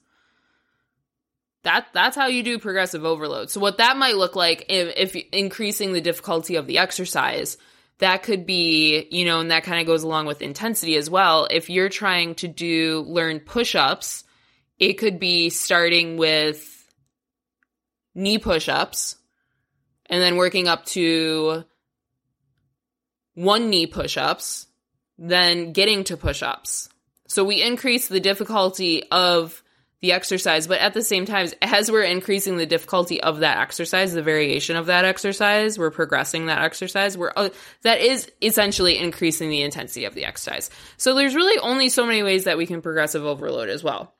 That 1.66 1.88
that's 1.92 2.14
how 2.14 2.28
you 2.28 2.44
do 2.44 2.60
progressive 2.60 3.04
overload. 3.04 3.50
So 3.50 3.58
what 3.58 3.78
that 3.78 3.96
might 3.96 4.14
look 4.14 4.36
like 4.36 4.66
if, 4.68 5.14
if 5.14 5.24
increasing 5.32 5.92
the 5.92 6.00
difficulty 6.00 6.54
of 6.54 6.68
the 6.68 6.78
exercise 6.78 7.58
that 7.98 8.22
could 8.22 8.46
be, 8.46 9.08
you 9.10 9.24
know, 9.24 9.40
and 9.40 9.50
that 9.50 9.64
kind 9.64 9.80
of 9.80 9.86
goes 9.88 10.04
along 10.04 10.26
with 10.26 10.42
intensity 10.42 10.94
as 10.94 11.10
well. 11.10 11.48
If 11.50 11.68
you're 11.68 11.88
trying 11.88 12.36
to 12.36 12.46
do 12.46 13.04
learn 13.08 13.40
push 13.40 13.74
ups, 13.74 14.22
it 14.78 14.92
could 14.92 15.18
be 15.18 15.50
starting 15.50 16.16
with 16.16 16.86
knee 18.14 18.38
push 18.38 18.68
ups 18.68 19.16
and 20.08 20.22
then 20.22 20.36
working 20.36 20.68
up 20.68 20.84
to 20.86 21.64
one 23.34 23.70
knee 23.70 23.88
push 23.88 24.16
ups, 24.16 24.68
then 25.18 25.72
getting 25.72 26.04
to 26.04 26.16
push 26.16 26.44
ups. 26.44 26.90
So 27.26 27.42
we 27.42 27.60
increase 27.60 28.06
the 28.06 28.20
difficulty 28.20 29.02
of 29.10 29.64
the 30.02 30.12
exercise, 30.12 30.66
but 30.66 30.78
at 30.78 30.92
the 30.92 31.02
same 31.02 31.24
time, 31.24 31.48
as 31.62 31.90
we're 31.90 32.02
increasing 32.02 32.58
the 32.58 32.66
difficulty 32.66 33.20
of 33.22 33.40
that 33.40 33.58
exercise, 33.58 34.12
the 34.12 34.22
variation 34.22 34.76
of 34.76 34.86
that 34.86 35.06
exercise, 35.06 35.78
we're 35.78 35.90
progressing 35.90 36.46
that 36.46 36.62
exercise. 36.62 37.16
We're 37.16 37.32
uh, 37.34 37.48
that 37.82 38.00
is 38.00 38.30
essentially 38.42 38.98
increasing 38.98 39.48
the 39.48 39.62
intensity 39.62 40.04
of 40.04 40.14
the 40.14 40.26
exercise. 40.26 40.70
So 40.98 41.14
there's 41.14 41.34
really 41.34 41.58
only 41.58 41.88
so 41.88 42.04
many 42.04 42.22
ways 42.22 42.44
that 42.44 42.58
we 42.58 42.66
can 42.66 42.82
progressive 42.82 43.24
overload 43.24 43.70
as 43.70 43.82
well. 43.82 44.14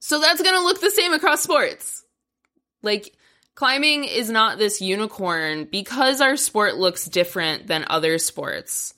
So 0.00 0.20
that's 0.20 0.42
going 0.42 0.56
to 0.56 0.64
look 0.64 0.80
the 0.80 0.90
same 0.90 1.12
across 1.14 1.42
sports. 1.42 2.04
Like 2.82 3.14
climbing 3.54 4.04
is 4.04 4.30
not 4.30 4.58
this 4.58 4.80
unicorn 4.80 5.68
because 5.70 6.20
our 6.20 6.36
sport 6.36 6.76
looks 6.76 7.06
different 7.06 7.66
than 7.66 7.84
other 7.88 8.18
sports. 8.18 8.94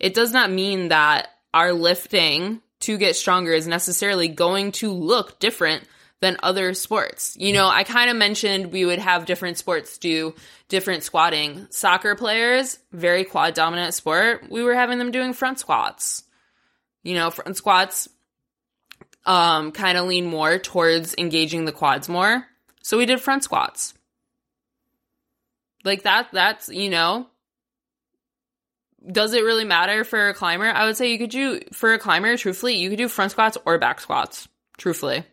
It 0.00 0.14
does 0.14 0.32
not 0.32 0.50
mean 0.50 0.88
that 0.88 1.28
our 1.52 1.72
lifting 1.72 2.60
to 2.84 2.98
get 2.98 3.16
stronger 3.16 3.52
is 3.52 3.66
necessarily 3.66 4.28
going 4.28 4.72
to 4.72 4.90
look 4.92 5.38
different 5.38 5.84
than 6.20 6.36
other 6.42 6.72
sports. 6.72 7.36
You 7.38 7.52
know, 7.52 7.68
I 7.68 7.84
kind 7.84 8.10
of 8.10 8.16
mentioned 8.16 8.72
we 8.72 8.84
would 8.86 8.98
have 8.98 9.26
different 9.26 9.58
sports 9.58 9.98
do 9.98 10.34
different 10.68 11.02
squatting. 11.02 11.66
Soccer 11.70 12.14
players, 12.14 12.78
very 12.92 13.24
quad 13.24 13.54
dominant 13.54 13.94
sport, 13.94 14.46
we 14.50 14.62
were 14.62 14.74
having 14.74 14.98
them 14.98 15.10
doing 15.10 15.32
front 15.32 15.58
squats. 15.58 16.22
You 17.02 17.14
know, 17.14 17.30
front 17.30 17.56
squats 17.56 18.08
um 19.26 19.72
kind 19.72 19.96
of 19.96 20.06
lean 20.06 20.26
more 20.26 20.58
towards 20.58 21.14
engaging 21.16 21.64
the 21.64 21.72
quads 21.72 22.08
more. 22.08 22.46
So 22.82 22.98
we 22.98 23.06
did 23.06 23.20
front 23.20 23.44
squats. 23.44 23.94
Like 25.84 26.02
that 26.04 26.28
that's, 26.32 26.68
you 26.68 26.90
know, 26.90 27.26
does 29.10 29.34
it 29.34 29.44
really 29.44 29.64
matter 29.64 30.04
for 30.04 30.28
a 30.28 30.34
climber? 30.34 30.66
I 30.66 30.86
would 30.86 30.96
say 30.96 31.12
you 31.12 31.18
could 31.18 31.30
do 31.30 31.60
for 31.72 31.92
a 31.92 31.98
climber, 31.98 32.36
truthfully, 32.36 32.76
you 32.76 32.90
could 32.90 32.98
do 32.98 33.08
front 33.08 33.32
squats 33.32 33.58
or 33.64 33.78
back 33.78 34.00
squats, 34.00 34.48
truthfully. 34.78 35.24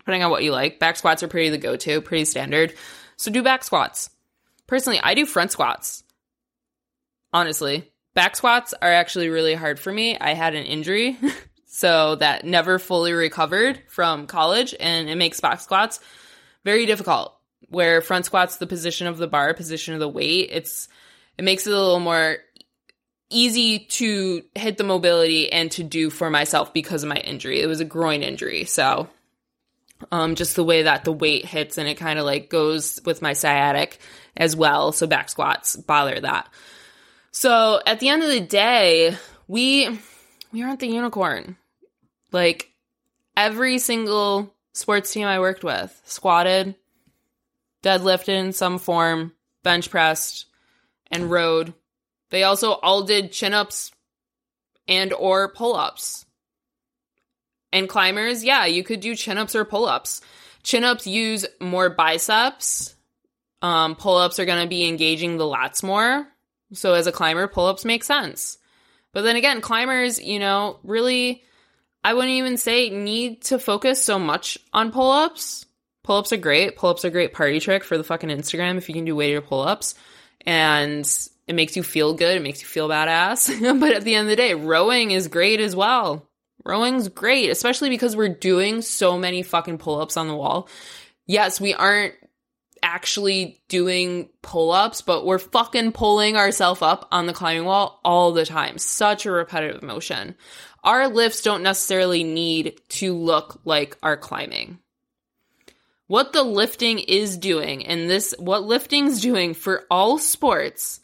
Depending 0.00 0.24
on 0.24 0.30
what 0.30 0.42
you 0.42 0.52
like. 0.52 0.78
Back 0.78 0.96
squats 0.96 1.22
are 1.22 1.28
pretty 1.28 1.50
the 1.50 1.58
go-to, 1.58 2.00
pretty 2.00 2.24
standard. 2.24 2.74
So 3.16 3.30
do 3.30 3.42
back 3.42 3.62
squats. 3.62 4.08
Personally, 4.66 5.00
I 5.02 5.14
do 5.14 5.26
front 5.26 5.52
squats. 5.52 6.02
Honestly. 7.32 7.92
Back 8.14 8.34
squats 8.34 8.72
are 8.80 8.90
actually 8.90 9.28
really 9.28 9.54
hard 9.54 9.78
for 9.78 9.92
me. 9.92 10.18
I 10.18 10.34
had 10.34 10.54
an 10.54 10.64
injury, 10.64 11.18
so 11.66 12.16
that 12.16 12.44
never 12.44 12.78
fully 12.78 13.12
recovered 13.12 13.82
from 13.88 14.26
college, 14.26 14.74
and 14.80 15.08
it 15.08 15.16
makes 15.16 15.40
back 15.40 15.60
squats 15.60 16.00
very 16.64 16.86
difficult. 16.86 17.34
Where 17.68 18.00
front 18.00 18.24
squats, 18.24 18.56
the 18.56 18.66
position 18.66 19.06
of 19.06 19.18
the 19.18 19.28
bar, 19.28 19.52
position 19.52 19.94
of 19.94 20.00
the 20.00 20.08
weight, 20.08 20.48
it's 20.50 20.88
it 21.36 21.44
makes 21.44 21.66
it 21.66 21.72
a 21.72 21.76
little 21.76 22.00
more 22.00 22.38
easy 23.30 23.80
to 23.80 24.42
hit 24.54 24.78
the 24.78 24.84
mobility 24.84 25.52
and 25.52 25.70
to 25.72 25.82
do 25.82 26.10
for 26.10 26.30
myself 26.30 26.72
because 26.72 27.02
of 27.02 27.08
my 27.08 27.16
injury. 27.16 27.60
It 27.60 27.66
was 27.66 27.80
a 27.80 27.84
groin 27.84 28.22
injury. 28.22 28.64
So, 28.64 29.08
um, 30.10 30.34
just 30.34 30.56
the 30.56 30.64
way 30.64 30.82
that 30.82 31.04
the 31.04 31.12
weight 31.12 31.44
hits 31.44 31.78
and 31.78 31.88
it 31.88 31.96
kind 31.96 32.18
of 32.18 32.24
like 32.24 32.48
goes 32.48 33.00
with 33.04 33.22
my 33.22 33.32
sciatic 33.32 33.98
as 34.36 34.56
well. 34.56 34.92
So 34.92 35.06
back 35.06 35.28
squats 35.28 35.76
bother 35.76 36.20
that. 36.20 36.48
So 37.30 37.80
at 37.84 38.00
the 38.00 38.08
end 38.08 38.22
of 38.22 38.30
the 38.30 38.40
day, 38.40 39.16
we, 39.46 39.98
we 40.52 40.62
aren't 40.62 40.80
the 40.80 40.88
unicorn. 40.88 41.56
Like 42.32 42.70
every 43.36 43.78
single 43.78 44.54
sports 44.72 45.12
team 45.12 45.26
I 45.26 45.40
worked 45.40 45.64
with 45.64 46.00
squatted, 46.04 46.74
deadlifted 47.82 48.28
in 48.28 48.52
some 48.52 48.78
form, 48.78 49.32
bench 49.62 49.90
pressed, 49.90 50.46
and 51.10 51.30
rowed 51.30 51.74
they 52.30 52.42
also 52.42 52.72
all 52.72 53.02
did 53.02 53.32
chin 53.32 53.54
ups 53.54 53.92
and 54.86 55.12
or 55.12 55.52
pull 55.52 55.74
ups. 55.76 56.24
And 57.72 57.88
climbers, 57.88 58.42
yeah, 58.44 58.64
you 58.64 58.82
could 58.82 59.00
do 59.00 59.14
chin 59.14 59.38
ups 59.38 59.54
or 59.54 59.64
pull 59.64 59.86
ups. 59.86 60.20
Chin 60.62 60.84
ups 60.84 61.06
use 61.06 61.46
more 61.60 61.90
biceps. 61.90 62.94
Um, 63.60 63.96
pull 63.96 64.16
ups 64.16 64.38
are 64.38 64.46
going 64.46 64.62
to 64.62 64.68
be 64.68 64.88
engaging 64.88 65.36
the 65.36 65.44
lats 65.44 65.82
more. 65.82 66.26
So 66.72 66.94
as 66.94 67.06
a 67.06 67.12
climber, 67.12 67.46
pull 67.48 67.66
ups 67.66 67.84
make 67.84 68.04
sense. 68.04 68.58
But 69.12 69.22
then 69.22 69.36
again, 69.36 69.60
climbers, 69.60 70.20
you 70.20 70.38
know, 70.38 70.78
really, 70.82 71.42
I 72.04 72.14
wouldn't 72.14 72.32
even 72.32 72.56
say 72.56 72.90
need 72.90 73.42
to 73.44 73.58
focus 73.58 74.02
so 74.02 74.18
much 74.18 74.58
on 74.72 74.92
pull 74.92 75.10
ups. 75.10 75.66
Pull 76.04 76.16
ups 76.16 76.32
are 76.32 76.38
great. 76.38 76.76
Pull 76.76 76.90
ups 76.90 77.04
are 77.04 77.08
a 77.08 77.12
great 77.12 77.32
party 77.32 77.60
trick 77.60 77.84
for 77.84 77.98
the 77.98 78.04
fucking 78.04 78.30
Instagram 78.30 78.78
if 78.78 78.88
you 78.88 78.94
can 78.94 79.04
do 79.04 79.16
weighted 79.16 79.46
pull 79.46 79.60
ups. 79.60 79.94
And 80.46 81.06
it 81.48 81.54
makes 81.54 81.76
you 81.76 81.82
feel 81.82 82.12
good. 82.12 82.36
It 82.36 82.42
makes 82.42 82.60
you 82.60 82.66
feel 82.66 82.88
badass. 82.88 83.80
but 83.80 83.92
at 83.92 84.04
the 84.04 84.14
end 84.14 84.26
of 84.26 84.30
the 84.30 84.36
day, 84.36 84.54
rowing 84.54 85.10
is 85.10 85.28
great 85.28 85.60
as 85.60 85.74
well. 85.74 86.28
Rowing's 86.64 87.08
great, 87.08 87.48
especially 87.48 87.88
because 87.88 88.14
we're 88.14 88.28
doing 88.28 88.82
so 88.82 89.18
many 89.18 89.42
fucking 89.42 89.78
pull 89.78 90.00
ups 90.00 90.18
on 90.18 90.28
the 90.28 90.36
wall. 90.36 90.68
Yes, 91.26 91.58
we 91.58 91.72
aren't 91.72 92.14
actually 92.82 93.62
doing 93.68 94.28
pull 94.42 94.72
ups, 94.72 95.00
but 95.00 95.24
we're 95.24 95.38
fucking 95.38 95.92
pulling 95.92 96.36
ourselves 96.36 96.82
up 96.82 97.08
on 97.10 97.26
the 97.26 97.32
climbing 97.32 97.64
wall 97.64 97.98
all 98.04 98.32
the 98.32 98.44
time. 98.44 98.76
Such 98.76 99.24
a 99.24 99.30
repetitive 99.30 99.82
motion. 99.82 100.34
Our 100.84 101.08
lifts 101.08 101.42
don't 101.42 101.62
necessarily 101.62 102.24
need 102.24 102.80
to 102.90 103.14
look 103.14 103.60
like 103.64 103.96
our 104.02 104.18
climbing. 104.18 104.78
What 106.08 106.32
the 106.32 106.42
lifting 106.42 106.98
is 106.98 107.38
doing, 107.38 107.86
and 107.86 108.08
this, 108.08 108.34
what 108.38 108.64
lifting's 108.64 109.20
doing 109.20 109.54
for 109.54 109.84
all 109.90 110.18
sports 110.18 111.00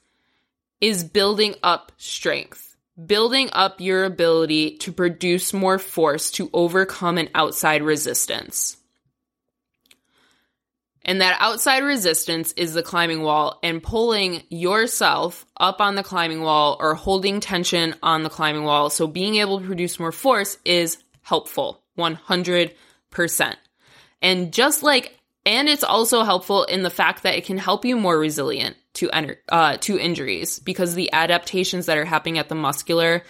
is 0.84 1.02
building 1.02 1.54
up 1.62 1.92
strength, 1.96 2.76
building 3.06 3.48
up 3.54 3.80
your 3.80 4.04
ability 4.04 4.76
to 4.76 4.92
produce 4.92 5.54
more 5.54 5.78
force 5.78 6.30
to 6.30 6.50
overcome 6.52 7.16
an 7.16 7.30
outside 7.34 7.82
resistance. 7.82 8.76
And 11.06 11.22
that 11.22 11.38
outside 11.40 11.78
resistance 11.84 12.52
is 12.52 12.74
the 12.74 12.82
climbing 12.82 13.22
wall 13.22 13.58
and 13.62 13.82
pulling 13.82 14.42
yourself 14.50 15.46
up 15.58 15.80
on 15.80 15.94
the 15.94 16.02
climbing 16.02 16.42
wall 16.42 16.76
or 16.78 16.94
holding 16.94 17.40
tension 17.40 17.94
on 18.02 18.22
the 18.22 18.28
climbing 18.28 18.64
wall. 18.64 18.90
So 18.90 19.06
being 19.06 19.36
able 19.36 19.60
to 19.60 19.66
produce 19.66 19.98
more 19.98 20.12
force 20.12 20.58
is 20.66 20.98
helpful 21.22 21.80
100%. 21.96 23.54
And 24.20 24.52
just 24.52 24.82
like, 24.82 25.18
and 25.46 25.68
it's 25.68 25.84
also 25.84 26.22
helpful 26.22 26.64
in 26.64 26.82
the 26.82 26.90
fact 26.90 27.22
that 27.22 27.34
it 27.34 27.44
can 27.44 27.58
help 27.58 27.84
you 27.84 27.96
more 27.96 28.18
resilient 28.18 28.76
to 28.94 29.10
uh, 29.48 29.76
to 29.78 29.98
injuries 29.98 30.58
because 30.58 30.94
the 30.94 31.12
adaptations 31.12 31.86
that 31.86 31.98
are 31.98 32.04
happening 32.04 32.38
at 32.38 32.48
the 32.48 32.54
muscular 32.54 33.22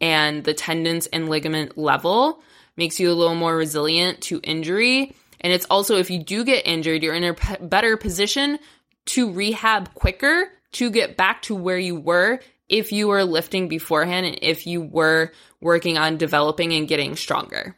and 0.00 0.44
the 0.44 0.54
tendons 0.54 1.06
and 1.06 1.28
ligament 1.28 1.76
level 1.76 2.40
makes 2.76 3.00
you 3.00 3.10
a 3.10 3.14
little 3.14 3.34
more 3.34 3.56
resilient 3.56 4.20
to 4.22 4.40
injury. 4.42 5.14
And 5.40 5.52
it's 5.52 5.66
also 5.68 5.96
if 5.96 6.10
you 6.10 6.22
do 6.22 6.44
get 6.44 6.66
injured, 6.66 7.02
you're 7.02 7.14
in 7.14 7.24
a 7.24 7.34
p- 7.34 7.56
better 7.60 7.96
position 7.96 8.58
to 9.06 9.32
rehab 9.32 9.92
quicker 9.94 10.50
to 10.72 10.90
get 10.90 11.16
back 11.16 11.42
to 11.42 11.54
where 11.54 11.78
you 11.78 11.96
were 11.96 12.40
if 12.68 12.92
you 12.92 13.08
were 13.08 13.24
lifting 13.24 13.68
beforehand 13.68 14.26
and 14.26 14.38
if 14.42 14.66
you 14.66 14.82
were 14.82 15.32
working 15.60 15.98
on 15.98 16.18
developing 16.18 16.72
and 16.72 16.86
getting 16.86 17.16
stronger. 17.16 17.76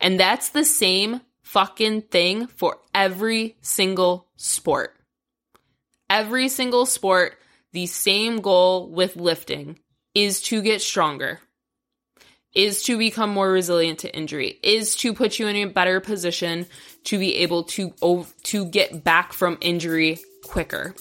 And 0.00 0.20
that's 0.20 0.50
the 0.50 0.64
same 0.64 1.20
fucking 1.46 2.02
thing 2.02 2.46
for 2.46 2.78
every 2.94 3.56
single 3.62 4.26
sport 4.36 4.96
every 6.08 6.48
single 6.48 6.86
sport, 6.86 7.38
the 7.72 7.86
same 7.86 8.40
goal 8.40 8.88
with 8.88 9.16
lifting 9.16 9.78
is 10.14 10.40
to 10.42 10.62
get 10.62 10.80
stronger, 10.80 11.40
is 12.54 12.82
to 12.84 12.96
become 12.96 13.30
more 13.30 13.50
resilient 13.50 14.00
to 14.00 14.16
injury, 14.16 14.58
is 14.62 14.96
to 14.96 15.12
put 15.12 15.38
you 15.38 15.46
in 15.46 15.56
a 15.56 15.66
better 15.66 16.00
position 16.00 16.66
to 17.04 17.18
be 17.18 17.36
able 17.36 17.64
to 17.64 17.92
to 18.44 18.64
get 18.66 19.04
back 19.04 19.32
from 19.32 19.58
injury 19.60 20.18
quicker. 20.44 20.94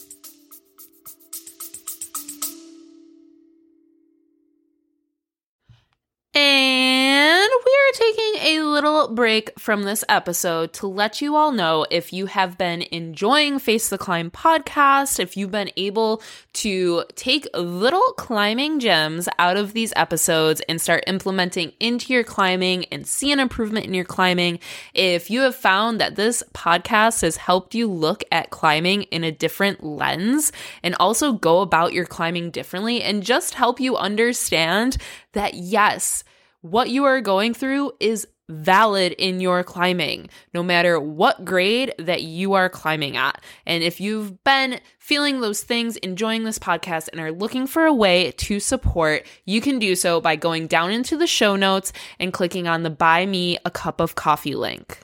And 6.38 7.50
we 7.66 7.72
are 7.72 7.94
taking 7.94 8.36
a 8.42 8.64
little 8.64 9.08
break 9.08 9.58
from 9.58 9.84
this 9.84 10.04
episode 10.10 10.74
to 10.74 10.88
let 10.88 11.22
you 11.22 11.38
all 11.38 11.54
know 11.54 11.86
if 11.90 12.12
you 12.12 12.26
have 12.26 12.58
been 12.58 12.82
enjoying 12.92 13.58
Face 13.58 13.88
the 13.88 13.98
Climb 13.98 14.32
podcast, 14.32 15.18
if 15.18 15.38
you've 15.38 15.52
been 15.52 15.72
able 15.78 16.22
to 16.56 17.06
take 17.16 17.48
little 17.54 18.04
climbing 18.18 18.82
gems 18.82 19.30
out 19.40 19.56
of 19.56 19.72
these 19.72 19.94
episodes 19.96 20.62
and 20.68 20.82
start 20.82 21.06
implementing 21.08 21.72
into 21.80 22.12
your 22.12 22.26
climbing 22.26 22.84
and 22.92 23.08
see 23.08 23.32
an 23.32 23.40
improvement 23.40 23.86
in 23.86 23.94
your 23.94 24.04
climbing, 24.04 24.60
if 24.94 25.32
you 25.32 25.40
have 25.40 25.56
found 25.56 26.02
that 26.02 26.18
this 26.18 26.44
podcast 26.54 27.22
has 27.22 27.38
helped 27.38 27.74
you 27.74 27.90
look 27.90 28.26
at 28.30 28.50
climbing 28.50 29.04
in 29.04 29.24
a 29.24 29.32
different 29.32 29.86
lens 29.86 30.52
and 30.84 30.96
also 30.96 31.32
go 31.32 31.62
about 31.62 31.94
your 31.94 32.06
climbing 32.06 32.52
differently 32.52 33.02
and 33.02 33.24
just 33.24 33.54
help 33.54 33.80
you 33.80 33.96
understand 33.96 34.98
that 35.36 35.54
yes, 35.54 36.24
what 36.62 36.90
you 36.90 37.06
are 37.06 37.22
going 37.22 37.54
through 37.54 37.92
is 38.00 38.28
valid 38.48 39.14
in 39.14 39.40
your 39.40 39.64
climbing, 39.64 40.30
no 40.54 40.62
matter 40.62 41.00
what 41.00 41.46
grade 41.46 41.94
that 41.98 42.22
you 42.24 42.54
are 42.54 42.70
climbing 42.70 43.18
at. 43.18 43.42
And 43.66 43.84
if 43.84 44.00
you've 44.00 44.44
been 44.44 44.80
feeling 45.00 45.42
those 45.42 45.64
things, 45.64 45.98
enjoying 45.98 46.44
this 46.44 46.60
podcast, 46.60 47.10
and 47.12 47.20
are 47.20 47.32
looking 47.32 47.66
for 47.68 47.86
a 47.86 47.94
way 47.94 48.32
to 48.32 48.60
support, 48.60 49.26
you 49.46 49.62
can 49.62 49.80
do 49.80 49.96
so 49.96 50.22
by 50.22 50.36
going 50.36 50.68
down 50.68 50.92
into 50.92 51.18
the 51.18 51.28
show 51.28 51.56
notes 51.56 51.92
and 52.20 52.34
clicking 52.34 52.68
on 52.68 52.84
the 52.84 52.90
Buy 52.90 53.26
Me 53.26 53.58
a 53.66 53.72
Cup 53.72 54.00
of 54.00 54.16
Coffee 54.16 54.56
link. 54.56 55.00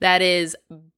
That 0.00 0.22
is 0.22 0.56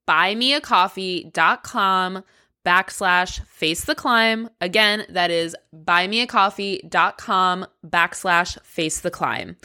buymeacoffee.com 0.08 2.24
backslash 2.64 3.44
face 3.46 3.84
the 3.84 3.94
climb. 3.94 4.48
Again, 4.60 5.04
that 5.08 5.30
is 5.30 5.56
buymeacoffee.com 5.74 7.66
backslash 7.86 8.62
face 8.62 9.00
the 9.00 9.10
climb. 9.10 9.56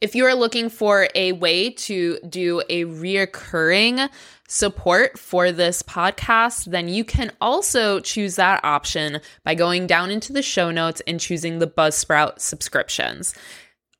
If 0.00 0.14
you 0.14 0.24
are 0.24 0.34
looking 0.34 0.70
for 0.70 1.08
a 1.14 1.32
way 1.32 1.70
to 1.70 2.18
do 2.26 2.62
a 2.70 2.84
reoccurring 2.86 4.08
support 4.48 5.18
for 5.18 5.52
this 5.52 5.82
podcast, 5.82 6.64
then 6.70 6.88
you 6.88 7.04
can 7.04 7.30
also 7.40 8.00
choose 8.00 8.36
that 8.36 8.64
option 8.64 9.20
by 9.44 9.54
going 9.54 9.86
down 9.86 10.10
into 10.10 10.32
the 10.32 10.42
show 10.42 10.70
notes 10.70 11.02
and 11.06 11.20
choosing 11.20 11.58
the 11.58 11.66
Buzzsprout 11.66 12.40
subscriptions. 12.40 13.34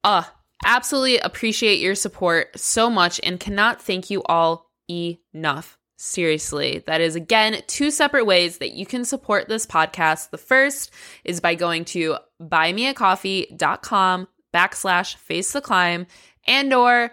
Uh, 0.02 0.22
absolutely 0.64 1.18
appreciate 1.18 1.80
your 1.80 1.94
support 1.94 2.58
so 2.58 2.88
much 2.88 3.20
and 3.22 3.38
cannot 3.38 3.80
thank 3.80 4.08
you 4.08 4.22
all 4.24 4.70
enough. 4.88 5.79
Seriously, 6.02 6.82
that 6.86 7.02
is 7.02 7.14
again 7.14 7.60
two 7.66 7.90
separate 7.90 8.24
ways 8.24 8.56
that 8.56 8.72
you 8.72 8.86
can 8.86 9.04
support 9.04 9.48
this 9.48 9.66
podcast. 9.66 10.30
The 10.30 10.38
first 10.38 10.90
is 11.24 11.40
by 11.40 11.54
going 11.54 11.84
to 11.86 12.16
buymeacoffee.com 12.42 14.28
backslash 14.54 15.16
face 15.16 15.52
the 15.52 15.60
climb 15.60 16.06
and 16.46 16.72
or 16.72 17.10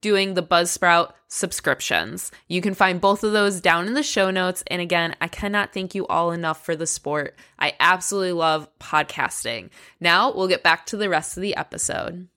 doing 0.00 0.34
the 0.34 0.44
Buzzsprout 0.44 1.10
subscriptions. 1.26 2.30
You 2.46 2.60
can 2.60 2.72
find 2.72 3.00
both 3.00 3.24
of 3.24 3.32
those 3.32 3.60
down 3.60 3.88
in 3.88 3.94
the 3.94 4.02
show 4.04 4.30
notes. 4.30 4.62
And 4.68 4.80
again, 4.80 5.16
I 5.20 5.26
cannot 5.26 5.74
thank 5.74 5.96
you 5.96 6.06
all 6.06 6.30
enough 6.30 6.64
for 6.64 6.76
the 6.76 6.86
sport. 6.86 7.36
I 7.58 7.72
absolutely 7.80 8.34
love 8.34 8.68
podcasting. 8.78 9.70
Now 9.98 10.32
we'll 10.32 10.46
get 10.46 10.62
back 10.62 10.86
to 10.86 10.96
the 10.96 11.08
rest 11.08 11.36
of 11.36 11.40
the 11.40 11.56
episode. 11.56 12.28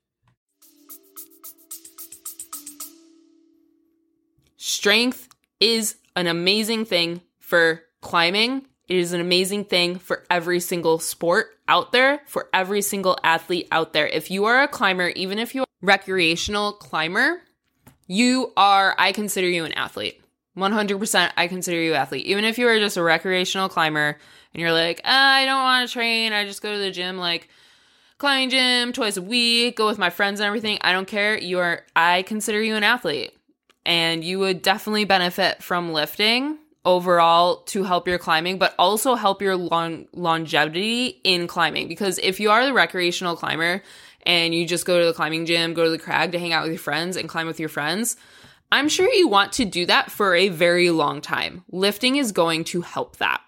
Strength 4.58 5.30
is 5.60 5.96
an 6.16 6.28
amazing 6.28 6.86
thing 6.86 7.22
for 7.40 7.82
climbing 8.02 8.66
it 8.88 8.98
is 8.98 9.14
an 9.14 9.22
amazing 9.22 9.66
thing 9.66 9.98
for 9.98 10.24
every 10.30 10.60
single 10.60 11.00
sport 11.00 11.58
out 11.68 11.94
there, 11.94 12.22
for 12.28 12.50
every 12.54 12.82
single 12.82 13.18
athlete 13.24 13.68
out 13.72 13.94
there. 13.94 14.08
If 14.08 14.30
you 14.30 14.46
are 14.46 14.62
a 14.62 14.68
climber, 14.68 15.08
even 15.10 15.40
if 15.40 15.56
you're 15.56 15.64
a 15.64 15.86
recreational 15.86 16.74
climber, 16.74 17.42
you 18.08 18.52
are, 18.58 18.94
I 18.98 19.14
consider 19.14 19.48
you 19.48 19.64
an 19.64 19.72
athlete. 19.72 20.22
100% 20.58 21.32
I 21.36 21.48
consider 21.48 21.82
you 21.82 21.94
an 21.94 22.02
athlete. 22.02 22.26
Even 22.26 22.44
if 22.44 22.58
you 22.58 22.68
are 22.68 22.78
just 22.78 22.98
a 22.98 23.04
recreational 23.04 23.70
climber 23.70 24.18
and 24.54 24.62
you're 24.62 24.74
like, 24.74 25.02
ah, 25.06 25.34
I 25.36 25.46
don't 25.46 25.64
want 25.64 25.88
to 25.88 25.94
train, 25.94 26.34
I 26.34 26.46
just 26.46 26.62
go 26.62 26.74
to 26.74 26.78
the 26.78 26.92
gym 26.92 27.18
like 27.18 27.48
climbing 28.18 28.50
gym 28.50 28.92
twice 28.92 29.16
a 29.16 29.22
week, 29.22 29.78
go 29.78 29.88
with 29.88 29.98
my 29.98 30.10
friends 30.10 30.42
and 30.42 30.48
everything. 30.48 30.78
I 30.82 30.92
don't 30.92 31.08
care. 31.08 31.38
You 31.38 31.60
are 31.60 31.84
I 31.96 32.24
consider 32.24 32.62
you 32.62 32.76
an 32.76 32.84
athlete. 32.84 33.32
And 33.86 34.24
you 34.24 34.40
would 34.40 34.62
definitely 34.62 35.06
benefit 35.06 35.62
from 35.62 35.92
lifting 35.92 36.58
overall 36.86 37.58
to 37.64 37.84
help 37.84 38.08
your 38.08 38.18
climbing, 38.18 38.58
but 38.58 38.74
also 38.78 39.16
help 39.16 39.42
your 39.42 39.56
long 39.56 40.08
longevity 40.14 41.22
in 41.24 41.48
climbing. 41.48 41.88
Because 41.88 42.20
if 42.20 42.40
you 42.40 42.52
are 42.52 42.66
the 42.66 42.74
recreational 42.74 43.36
climber 43.36 43.82
and 44.26 44.54
you 44.54 44.66
just 44.66 44.86
go 44.86 45.00
to 45.00 45.06
the 45.06 45.14
climbing 45.14 45.46
gym, 45.46 45.74
go 45.74 45.84
to 45.84 45.90
the 45.90 46.00
crag 46.00 46.32
to 46.32 46.40
hang 46.40 46.54
out 46.54 46.64
with 46.64 46.72
your 46.72 46.80
friends 46.80 47.18
and 47.18 47.30
climb 47.30 47.48
with 47.48 47.60
your 47.60 47.70
friends, 47.70 48.16
I'm 48.72 48.90
sure 48.90 49.08
you 49.10 49.28
want 49.28 49.54
to 49.54 49.66
do 49.66 49.86
that 49.86 50.12
for 50.12 50.36
a 50.36 50.50
very 50.50 50.90
long 50.90 51.22
time. 51.22 51.64
Lifting 51.72 52.16
is 52.16 52.32
going 52.32 52.64
to 52.66 52.82
help 52.82 53.18
that. 53.18 53.42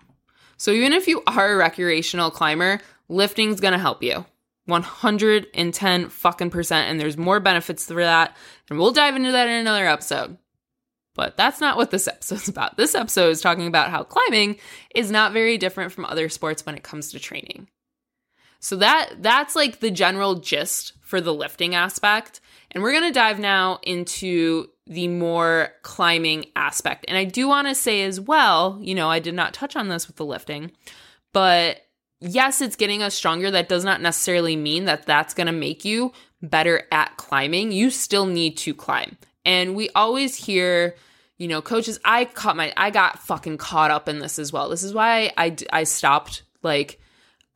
So 0.57 0.71
even 0.71 0.93
if 0.93 1.07
you 1.07 1.23
are 1.27 1.53
a 1.53 1.57
recreational 1.57 2.31
climber, 2.31 2.79
lifting 3.09 3.49
is 3.49 3.59
going 3.59 3.73
to 3.73 3.79
help 3.79 4.03
you. 4.03 4.25
110 4.65 6.09
fucking 6.09 6.49
percent. 6.49 6.89
And 6.89 6.99
there's 6.99 7.17
more 7.17 7.39
benefits 7.39 7.85
for 7.87 8.03
that. 8.03 8.35
And 8.69 8.79
we'll 8.79 8.91
dive 8.91 9.15
into 9.15 9.31
that 9.31 9.47
in 9.47 9.55
another 9.55 9.87
episode. 9.87 10.37
But 11.13 11.37
that's 11.37 11.61
not 11.61 11.77
what 11.77 11.91
this 11.91 12.07
episode's 12.09 12.47
about. 12.47 12.77
This 12.77 12.95
episode 12.95 13.29
is 13.29 13.41
talking 13.41 13.67
about 13.67 13.89
how 13.89 14.03
climbing 14.03 14.57
is 14.93 15.11
not 15.11 15.33
very 15.33 15.57
different 15.57 15.91
from 15.91 16.05
other 16.05 16.29
sports 16.29 16.65
when 16.65 16.75
it 16.75 16.83
comes 16.83 17.11
to 17.11 17.19
training. 17.19 17.67
So 18.59 18.77
that 18.77 19.21
that's 19.21 19.55
like 19.55 19.79
the 19.79 19.91
general 19.91 20.35
gist 20.35 20.93
for 21.01 21.21
the 21.21 21.33
lifting 21.33 21.75
aspect. 21.75 22.41
And 22.71 22.81
we're 22.81 22.93
going 22.93 23.03
to 23.03 23.11
dive 23.11 23.39
now 23.39 23.79
into 23.83 24.69
the 24.87 25.07
more 25.07 25.69
climbing 25.83 26.47
aspect. 26.55 27.05
And 27.07 27.17
I 27.17 27.25
do 27.25 27.47
want 27.47 27.67
to 27.67 27.75
say 27.75 28.03
as 28.03 28.19
well, 28.19 28.79
you 28.81 28.95
know, 28.95 29.09
I 29.09 29.19
did 29.19 29.35
not 29.35 29.53
touch 29.53 29.75
on 29.75 29.87
this 29.87 30.07
with 30.07 30.15
the 30.15 30.25
lifting, 30.25 30.71
but 31.31 31.77
yes, 32.19 32.61
it's 32.61 32.75
getting 32.75 33.01
us 33.01 33.15
stronger. 33.15 33.51
That 33.51 33.69
does 33.69 33.83
not 33.83 34.01
necessarily 34.01 34.55
mean 34.55 34.85
that 34.85 35.05
that's 35.05 35.33
going 35.33 35.47
to 35.47 35.53
make 35.53 35.85
you 35.85 36.13
better 36.41 36.83
at 36.91 37.17
climbing. 37.17 37.71
You 37.71 37.89
still 37.89 38.25
need 38.25 38.57
to 38.57 38.73
climb. 38.73 39.17
And 39.43 39.75
we 39.75 39.89
always 39.95 40.35
hear, 40.35 40.95
you 41.37 41.47
know, 41.47 41.61
coaches, 41.61 41.99
I 42.03 42.25
caught 42.25 42.55
my, 42.55 42.73
I 42.75 42.89
got 42.89 43.19
fucking 43.19 43.57
caught 43.57 43.91
up 43.91 44.09
in 44.09 44.19
this 44.19 44.39
as 44.39 44.51
well. 44.51 44.69
This 44.69 44.83
is 44.83 44.93
why 44.93 45.31
I, 45.37 45.55
I 45.71 45.83
stopped 45.83 46.43
like 46.63 46.99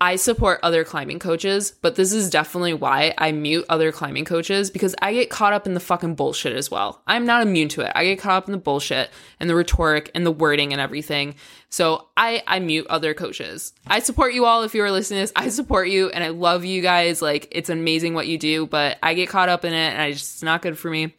I 0.02 0.16
support 0.16 0.62
other 0.64 0.86
climbing 0.86 1.20
coaches, 1.20 1.74
but 1.82 1.96
this 1.96 2.14
is 2.14 2.30
definitely 2.30 2.74
why 2.74 3.14
I 3.18 3.34
mute 3.34 3.66
other 3.68 3.92
climbing 3.92 4.24
coaches 4.24 4.70
because 4.70 4.96
I 5.02 5.12
get 5.12 5.30
caught 5.30 5.52
up 5.52 5.68
in 5.68 5.74
the 5.74 5.82
fucking 5.82 6.16
bullshit 6.16 6.56
as 6.56 6.72
well. 6.72 7.02
I'm 7.06 7.26
not 7.26 7.42
immune 7.42 7.68
to 7.70 7.82
it. 7.82 7.92
I 7.94 8.06
get 8.06 8.20
caught 8.20 8.38
up 8.38 8.48
in 8.48 8.54
the 8.54 8.58
bullshit 8.58 9.10
and 9.42 9.50
the 9.50 9.56
rhetoric 9.56 10.10
and 10.16 10.26
the 10.26 10.32
wording 10.32 10.72
and 10.72 10.82
everything. 10.82 11.36
So 11.68 12.08
I 12.16 12.42
I 12.48 12.60
mute 12.60 12.88
other 12.90 13.14
coaches. 13.14 13.74
I 13.88 14.00
support 14.00 14.34
you 14.34 14.46
all 14.46 14.64
if 14.64 14.74
you 14.74 14.84
are 14.84 14.92
listening 14.92 15.18
to 15.18 15.24
this. 15.24 15.34
I 15.36 15.50
support 15.50 15.90
you 15.90 16.10
and 16.12 16.24
I 16.24 16.30
love 16.30 16.64
you 16.64 16.82
guys. 16.82 17.22
Like 17.22 17.50
it's 17.52 17.70
amazing 17.70 18.14
what 18.14 18.28
you 18.28 18.38
do, 18.38 18.68
but 18.68 19.00
I 19.04 19.14
get 19.16 19.28
caught 19.28 19.50
up 19.50 19.66
in 19.66 19.74
it 19.74 19.92
and 19.92 20.02
I 20.02 20.14
just 20.14 20.36
it's 20.36 20.44
not 20.44 20.62
good 20.62 20.78
for 20.78 20.90
me. 20.90 21.14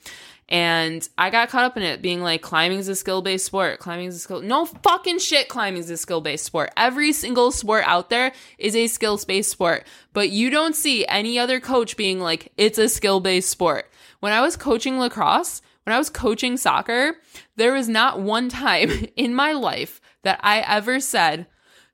And 0.50 1.08
I 1.16 1.30
got 1.30 1.48
caught 1.48 1.64
up 1.64 1.76
in 1.76 1.84
it 1.84 2.02
being 2.02 2.22
like 2.22 2.42
climbing 2.42 2.78
is 2.78 2.88
a 2.88 2.96
skill 2.96 3.22
based 3.22 3.46
sport. 3.46 3.78
Climbing 3.78 4.06
is 4.06 4.16
a 4.16 4.18
skill. 4.18 4.42
No 4.42 4.64
fucking 4.64 5.20
shit. 5.20 5.48
Climbing 5.48 5.80
is 5.80 5.90
a 5.90 5.96
skill 5.96 6.20
based 6.20 6.44
sport. 6.44 6.72
Every 6.76 7.12
single 7.12 7.52
sport 7.52 7.84
out 7.86 8.10
there 8.10 8.32
is 8.58 8.74
a 8.74 8.88
skill 8.88 9.16
based 9.26 9.50
sport, 9.50 9.86
but 10.12 10.30
you 10.30 10.50
don't 10.50 10.74
see 10.74 11.06
any 11.06 11.38
other 11.38 11.60
coach 11.60 11.96
being 11.96 12.18
like, 12.18 12.52
it's 12.56 12.78
a 12.78 12.88
skill 12.88 13.20
based 13.20 13.48
sport. 13.48 13.88
When 14.18 14.32
I 14.32 14.40
was 14.40 14.56
coaching 14.56 14.98
lacrosse, 14.98 15.62
when 15.84 15.94
I 15.94 15.98
was 15.98 16.10
coaching 16.10 16.56
soccer, 16.56 17.14
there 17.54 17.72
was 17.72 17.88
not 17.88 18.20
one 18.20 18.48
time 18.48 18.90
in 19.16 19.34
my 19.34 19.52
life 19.52 20.00
that 20.22 20.40
I 20.42 20.60
ever 20.60 20.98
said 20.98 21.46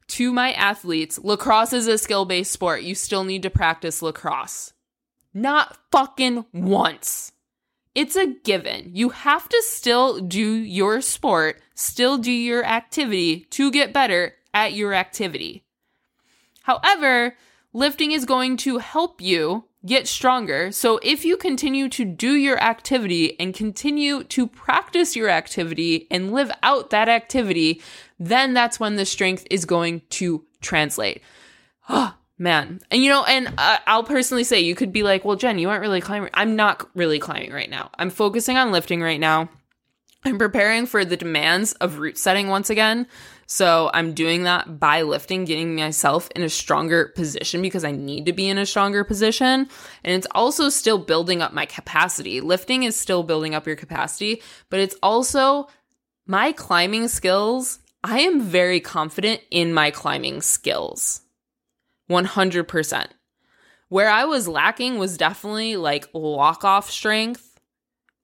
to 0.08 0.32
my 0.32 0.52
athletes, 0.52 1.18
lacrosse 1.18 1.74
is 1.74 1.86
a 1.88 1.98
skill 1.98 2.24
based 2.24 2.52
sport. 2.52 2.82
You 2.82 2.94
still 2.94 3.24
need 3.24 3.42
to 3.42 3.50
practice 3.50 4.00
lacrosse. 4.00 4.72
Not 5.34 5.76
fucking 5.92 6.46
once 6.54 7.32
it's 7.96 8.14
a 8.14 8.26
given. 8.44 8.90
You 8.92 9.08
have 9.08 9.48
to 9.48 9.62
still 9.64 10.20
do 10.20 10.52
your 10.52 11.00
sport, 11.00 11.62
still 11.74 12.18
do 12.18 12.30
your 12.30 12.62
activity 12.62 13.46
to 13.50 13.70
get 13.70 13.94
better 13.94 14.34
at 14.52 14.74
your 14.74 14.92
activity. 14.92 15.64
However, 16.64 17.36
lifting 17.72 18.12
is 18.12 18.26
going 18.26 18.58
to 18.58 18.78
help 18.78 19.22
you 19.22 19.64
get 19.86 20.06
stronger. 20.06 20.72
So 20.72 21.00
if 21.02 21.24
you 21.24 21.38
continue 21.38 21.88
to 21.88 22.04
do 22.04 22.34
your 22.34 22.60
activity 22.62 23.40
and 23.40 23.54
continue 23.54 24.24
to 24.24 24.46
practice 24.46 25.16
your 25.16 25.30
activity 25.30 26.06
and 26.10 26.32
live 26.32 26.50
out 26.62 26.90
that 26.90 27.08
activity, 27.08 27.80
then 28.18 28.52
that's 28.52 28.78
when 28.78 28.96
the 28.96 29.06
strength 29.06 29.46
is 29.50 29.64
going 29.64 30.02
to 30.10 30.44
translate. 30.60 31.22
Ah, 31.88 32.16
Man, 32.38 32.80
and 32.90 33.02
you 33.02 33.08
know, 33.08 33.24
and 33.24 33.48
uh, 33.56 33.78
I'll 33.86 34.04
personally 34.04 34.44
say 34.44 34.60
you 34.60 34.74
could 34.74 34.92
be 34.92 35.02
like, 35.02 35.24
well, 35.24 35.36
Jen, 35.36 35.58
you 35.58 35.70
aren't 35.70 35.80
really 35.80 36.02
climbing. 36.02 36.30
I'm 36.34 36.54
not 36.54 36.86
really 36.94 37.18
climbing 37.18 37.52
right 37.52 37.70
now. 37.70 37.90
I'm 37.98 38.10
focusing 38.10 38.58
on 38.58 38.72
lifting 38.72 39.00
right 39.00 39.18
now. 39.18 39.48
I'm 40.26 40.38
preparing 40.38 40.86
for 40.86 41.04
the 41.04 41.16
demands 41.16 41.72
of 41.74 41.98
route 41.98 42.18
setting 42.18 42.48
once 42.48 42.68
again. 42.68 43.06
So 43.46 43.90
I'm 43.94 44.12
doing 44.12 44.42
that 44.42 44.80
by 44.80 45.02
lifting, 45.02 45.44
getting 45.44 45.76
myself 45.76 46.28
in 46.34 46.42
a 46.42 46.48
stronger 46.48 47.12
position 47.14 47.62
because 47.62 47.84
I 47.84 47.92
need 47.92 48.26
to 48.26 48.32
be 48.32 48.48
in 48.48 48.58
a 48.58 48.66
stronger 48.66 49.04
position. 49.04 49.68
And 50.02 50.14
it's 50.14 50.26
also 50.32 50.68
still 50.68 50.98
building 50.98 51.42
up 51.42 51.52
my 51.52 51.64
capacity. 51.64 52.40
Lifting 52.40 52.82
is 52.82 52.98
still 52.98 53.22
building 53.22 53.54
up 53.54 53.66
your 53.66 53.76
capacity, 53.76 54.42
but 54.68 54.80
it's 54.80 54.96
also 55.00 55.68
my 56.26 56.50
climbing 56.50 57.06
skills. 57.06 57.78
I 58.02 58.20
am 58.20 58.40
very 58.40 58.80
confident 58.80 59.42
in 59.52 59.72
my 59.72 59.92
climbing 59.92 60.42
skills. 60.42 61.20
100%. 62.10 63.06
Where 63.88 64.08
I 64.08 64.24
was 64.24 64.48
lacking 64.48 64.98
was 64.98 65.16
definitely 65.16 65.76
like 65.76 66.08
lock 66.12 66.64
off 66.64 66.90
strength, 66.90 67.58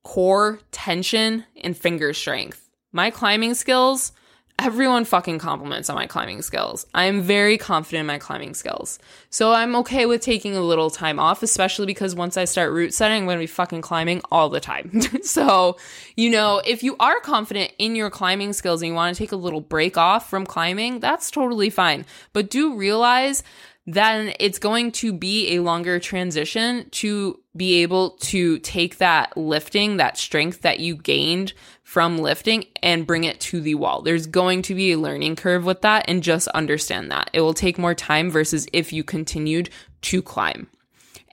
core 0.02 0.58
tension, 0.72 1.44
and 1.62 1.76
finger 1.76 2.12
strength. 2.12 2.68
My 2.92 3.10
climbing 3.10 3.54
skills, 3.54 4.12
everyone 4.58 5.04
fucking 5.04 5.38
compliments 5.38 5.88
on 5.88 5.96
my 5.96 6.06
climbing 6.06 6.42
skills. 6.42 6.86
I 6.94 7.04
am 7.04 7.22
very 7.22 7.58
confident 7.58 8.00
in 8.00 8.06
my 8.06 8.18
climbing 8.18 8.54
skills. 8.54 8.98
So 9.30 9.52
I'm 9.52 9.74
okay 9.76 10.06
with 10.06 10.20
taking 10.20 10.56
a 10.56 10.60
little 10.60 10.90
time 10.90 11.18
off, 11.18 11.42
especially 11.42 11.86
because 11.86 12.14
once 12.14 12.36
I 12.36 12.44
start 12.44 12.72
route 12.72 12.94
setting, 12.94 13.18
I'm 13.18 13.24
going 13.24 13.38
to 13.38 13.42
be 13.42 13.46
fucking 13.46 13.80
climbing 13.80 14.20
all 14.30 14.48
the 14.48 14.60
time. 14.60 15.00
so, 15.22 15.76
you 16.16 16.30
know, 16.30 16.60
if 16.64 16.82
you 16.82 16.96
are 17.00 17.18
confident 17.20 17.72
in 17.78 17.96
your 17.96 18.10
climbing 18.10 18.52
skills 18.52 18.82
and 18.82 18.90
you 18.90 18.94
want 18.94 19.14
to 19.14 19.18
take 19.18 19.32
a 19.32 19.36
little 19.36 19.60
break 19.60 19.96
off 19.96 20.28
from 20.28 20.44
climbing, 20.44 21.00
that's 21.00 21.30
totally 21.30 21.70
fine. 21.70 22.04
But 22.32 22.50
do 22.50 22.76
realize 22.76 23.42
then 23.86 24.32
it's 24.38 24.58
going 24.58 24.92
to 24.92 25.12
be 25.12 25.54
a 25.54 25.62
longer 25.62 25.98
transition 25.98 26.88
to 26.90 27.40
be 27.56 27.82
able 27.82 28.10
to 28.10 28.58
take 28.60 28.98
that 28.98 29.36
lifting, 29.36 29.96
that 29.96 30.16
strength 30.16 30.62
that 30.62 30.78
you 30.78 30.94
gained 30.94 31.52
from 31.82 32.18
lifting 32.18 32.64
and 32.82 33.06
bring 33.06 33.24
it 33.24 33.40
to 33.40 33.60
the 33.60 33.74
wall. 33.74 34.00
There's 34.02 34.26
going 34.26 34.62
to 34.62 34.74
be 34.74 34.92
a 34.92 34.98
learning 34.98 35.36
curve 35.36 35.64
with 35.64 35.82
that 35.82 36.04
and 36.08 36.22
just 36.22 36.46
understand 36.48 37.10
that. 37.10 37.30
It 37.32 37.40
will 37.40 37.54
take 37.54 37.76
more 37.76 37.94
time 37.94 38.30
versus 38.30 38.68
if 38.72 38.92
you 38.92 39.02
continued 39.02 39.68
to 40.02 40.22
climb. 40.22 40.68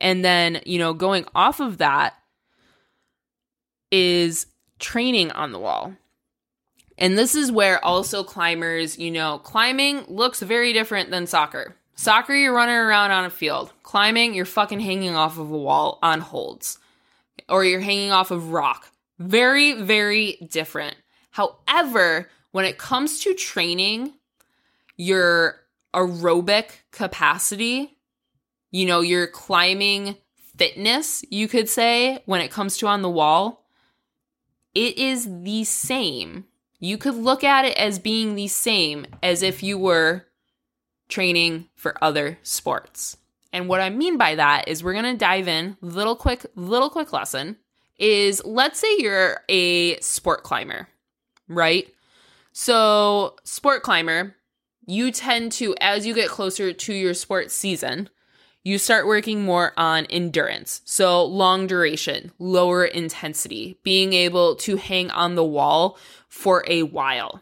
And 0.02 0.26
then, 0.26 0.62
you 0.66 0.80
know, 0.80 0.94
going 0.94 1.26
off 1.36 1.60
of 1.60 1.78
that 1.78 2.16
is 3.92 4.48
training 4.80 5.32
on 5.32 5.52
the 5.52 5.60
wall. 5.60 5.94
And 6.98 7.18
this 7.18 7.36
is 7.36 7.52
where 7.52 7.84
also 7.84 8.24
climbers, 8.24 8.98
you 8.98 9.12
know, 9.12 9.40
climbing 9.40 10.04
looks 10.08 10.42
very 10.42 10.74
different 10.74 11.12
than 11.12 11.28
soccer. 11.28 11.76
Soccer, 12.02 12.34
you're 12.34 12.56
running 12.56 12.78
around 12.78 13.12
on 13.12 13.26
a 13.26 13.30
field. 13.30 13.74
Climbing, 13.84 14.34
you're 14.34 14.46
fucking 14.46 14.80
hanging 14.80 15.18
off 15.18 15.38
of 15.38 15.52
a 15.52 15.58
wall 15.58 16.00
on 16.02 16.22
holds. 16.22 16.78
Or 17.50 17.66
you're 17.66 17.82
hanging 17.82 18.14
off 18.14 18.32
of 18.32 18.54
rock. 18.54 18.90
Very, 19.20 19.74
very 19.74 20.38
different. 20.50 20.96
However, 21.32 22.30
when 22.52 22.64
it 22.64 22.78
comes 22.78 23.20
to 23.26 23.34
training 23.34 24.14
your 24.96 25.60
aerobic 25.94 26.70
capacity, 26.92 27.98
you 28.72 28.86
know, 28.86 29.02
your 29.02 29.28
climbing 29.28 30.16
fitness, 30.58 31.26
you 31.30 31.50
could 31.50 31.68
say, 31.68 32.24
when 32.26 32.40
it 32.40 32.50
comes 32.50 32.78
to 32.78 32.88
on 32.88 33.02
the 33.02 33.10
wall, 33.10 33.66
it 34.74 34.98
is 34.98 35.28
the 35.44 35.66
same. 35.66 36.46
You 36.80 36.98
could 36.98 37.16
look 37.16 37.44
at 37.44 37.66
it 37.66 37.76
as 37.76 38.00
being 38.00 38.36
the 38.36 38.48
same 38.48 39.06
as 39.22 39.44
if 39.44 39.62
you 39.62 39.78
were 39.78 40.28
training 41.10 41.68
for 41.76 42.02
other 42.02 42.40
sports. 42.44 43.18
And 43.52 43.68
what 43.68 43.82
I 43.82 43.90
mean 43.90 44.18
by 44.18 44.36
that 44.36 44.68
is 44.68 44.84
we're 44.84 44.94
going 44.94 45.06
to 45.06 45.18
dive 45.18 45.48
in 45.48 45.76
little 45.82 46.16
quick 46.16 46.46
little 46.56 46.90
quick 46.90 47.12
lesson 47.12 47.58
is 47.98 48.42
let's 48.46 48.80
say 48.80 48.98
you're 49.00 49.42
a 49.50 50.00
sport 50.00 50.44
climber, 50.44 50.88
right? 51.48 51.88
So, 52.52 53.36
sport 53.44 53.84
climber, 53.84 54.36
you 54.86 55.12
tend 55.12 55.52
to 55.54 55.76
as 55.82 56.06
you 56.06 56.14
get 56.14 56.30
closer 56.30 56.74
to 56.74 56.94
your 56.94 57.14
sports 57.14 57.54
season, 57.54 58.10
you 58.64 58.78
start 58.78 59.08
working 59.08 59.44
more 59.44 59.74
on 59.78 60.06
endurance. 60.06 60.82
So, 60.86 61.24
long 61.24 61.68
duration, 61.68 62.32
lower 62.40 62.86
intensity, 62.86 63.80
being 63.84 64.14
able 64.14 64.56
to 64.58 64.78
hang 64.78 65.12
on 65.12 65.36
the 65.36 65.44
wall 65.44 65.98
for 66.28 66.64
a 66.68 66.84
while. 66.84 67.42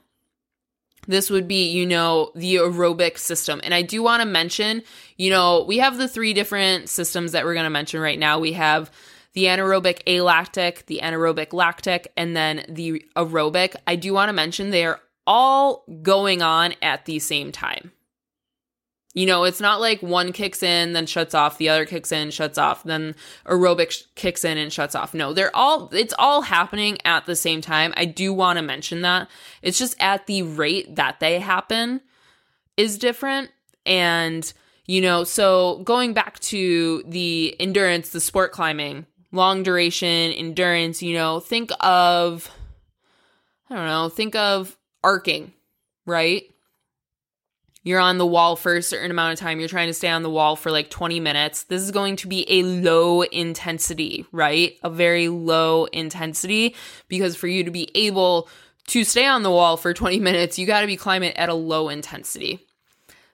This 1.07 1.29
would 1.29 1.47
be, 1.47 1.69
you 1.69 1.85
know, 1.85 2.31
the 2.35 2.55
aerobic 2.55 3.17
system. 3.17 3.61
And 3.63 3.73
I 3.73 3.81
do 3.81 4.03
want 4.03 4.21
to 4.21 4.27
mention, 4.27 4.83
you 5.17 5.29
know, 5.29 5.63
we 5.63 5.77
have 5.77 5.97
the 5.97 6.07
three 6.07 6.33
different 6.33 6.89
systems 6.89 7.31
that 7.31 7.45
we're 7.45 7.53
going 7.53 7.63
to 7.63 7.69
mention 7.69 8.01
right 8.01 8.19
now. 8.19 8.39
We 8.39 8.53
have 8.53 8.91
the 9.33 9.45
anaerobic 9.45 10.01
alactic, 10.05 10.85
the 10.87 10.99
anaerobic 11.01 11.53
lactic, 11.53 12.11
and 12.17 12.35
then 12.35 12.65
the 12.67 13.05
aerobic. 13.15 13.75
I 13.85 13.95
do 13.95 14.13
want 14.13 14.29
to 14.29 14.33
mention 14.33 14.69
they 14.69 14.85
are 14.85 14.99
all 15.25 15.85
going 16.01 16.41
on 16.41 16.73
at 16.81 17.05
the 17.05 17.19
same 17.19 17.51
time. 17.51 17.91
You 19.17 19.25
know, 19.25 19.45
it's 19.45 19.59
not 19.59 19.81
like 19.81 20.03
one 20.03 20.31
kicks 20.31 20.61
in, 20.61 20.93
then 20.93 21.07
shuts 21.07 21.33
off, 21.33 21.57
the 21.57 21.69
other 21.69 21.87
kicks 21.87 22.11
in, 22.11 22.29
shuts 22.29 22.59
off, 22.59 22.83
then 22.83 23.15
aerobic 23.47 23.89
sh- 23.89 24.03
kicks 24.13 24.45
in 24.45 24.59
and 24.59 24.71
shuts 24.71 24.93
off. 24.93 25.15
No, 25.15 25.33
they're 25.33 25.55
all, 25.55 25.89
it's 25.91 26.13
all 26.19 26.43
happening 26.43 26.99
at 27.03 27.25
the 27.25 27.35
same 27.35 27.59
time. 27.59 27.95
I 27.97 28.05
do 28.05 28.31
want 28.31 28.57
to 28.57 28.61
mention 28.61 29.01
that. 29.01 29.27
It's 29.63 29.79
just 29.79 29.95
at 29.99 30.27
the 30.27 30.43
rate 30.43 30.97
that 30.97 31.19
they 31.19 31.39
happen 31.39 32.01
is 32.77 32.99
different. 32.99 33.49
And, 33.87 34.53
you 34.85 35.01
know, 35.01 35.23
so 35.23 35.81
going 35.83 36.13
back 36.13 36.37
to 36.41 37.01
the 37.07 37.55
endurance, 37.59 38.09
the 38.09 38.21
sport 38.21 38.51
climbing, 38.51 39.07
long 39.31 39.63
duration 39.63 40.31
endurance, 40.31 41.01
you 41.01 41.15
know, 41.15 41.39
think 41.39 41.71
of, 41.79 42.51
I 43.67 43.77
don't 43.77 43.87
know, 43.87 44.09
think 44.09 44.35
of 44.35 44.77
arcing, 45.03 45.53
right? 46.05 46.43
You're 47.87 48.01
on 48.01 48.17
the 48.17 48.25
wall 48.25 48.57
for 48.57 48.75
a 48.75 48.83
certain 48.83 49.11
amount 49.11 49.31
of 49.31 49.39
time. 49.39 49.59
You're 49.59 49.69
trying 49.69 49.87
to 49.87 49.93
stay 49.93 50.09
on 50.09 50.21
the 50.21 50.29
wall 50.29 50.57
for 50.57 50.71
like 50.71 50.89
20 50.89 51.21
minutes. 51.21 51.63
This 51.63 51.81
is 51.81 51.91
going 51.91 52.17
to 52.17 52.27
be 52.27 52.45
a 52.49 52.63
low 52.63 53.21
intensity, 53.21 54.25
right? 54.33 54.77
A 54.83 54.89
very 54.89 55.29
low 55.29 55.85
intensity 55.85 56.75
because 57.07 57.37
for 57.37 57.47
you 57.47 57.63
to 57.63 57.71
be 57.71 57.89
able 57.95 58.49
to 58.87 59.05
stay 59.05 59.25
on 59.25 59.43
the 59.43 59.51
wall 59.51 59.77
for 59.77 59.93
20 59.93 60.19
minutes, 60.19 60.59
you 60.59 60.67
got 60.67 60.81
to 60.81 60.87
be 60.87 60.97
climbing 60.97 61.31
at 61.37 61.47
a 61.47 61.53
low 61.53 61.87
intensity. 61.87 62.59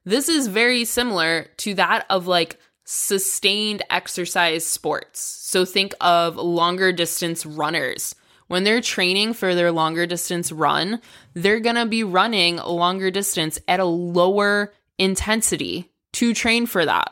This 0.05 0.29
is 0.29 0.45
very 0.45 0.85
similar 0.85 1.47
to 1.57 1.73
that 1.73 2.05
of 2.11 2.27
like 2.27 2.59
sustained 2.85 3.81
exercise 3.89 4.63
sports. 4.63 5.19
So 5.19 5.65
think 5.65 5.95
of 5.99 6.35
longer 6.35 6.91
distance 6.91 7.43
runners 7.43 8.13
when 8.47 8.63
they're 8.63 8.82
training 8.82 9.34
for 9.34 9.56
their 9.56 9.71
longer 9.71 10.06
distance 10.06 10.51
run, 10.51 11.01
they're 11.34 11.60
going 11.60 11.75
to 11.75 11.86
be 11.86 12.03
running 12.03 12.60
a 12.60 12.69
longer 12.69 13.12
distance 13.12 13.60
at 13.67 13.79
a 13.79 13.86
lower 13.86 14.73
intensity 14.97 15.91
to 16.13 16.34
train 16.34 16.65
for 16.65 16.86
that. 16.86 17.12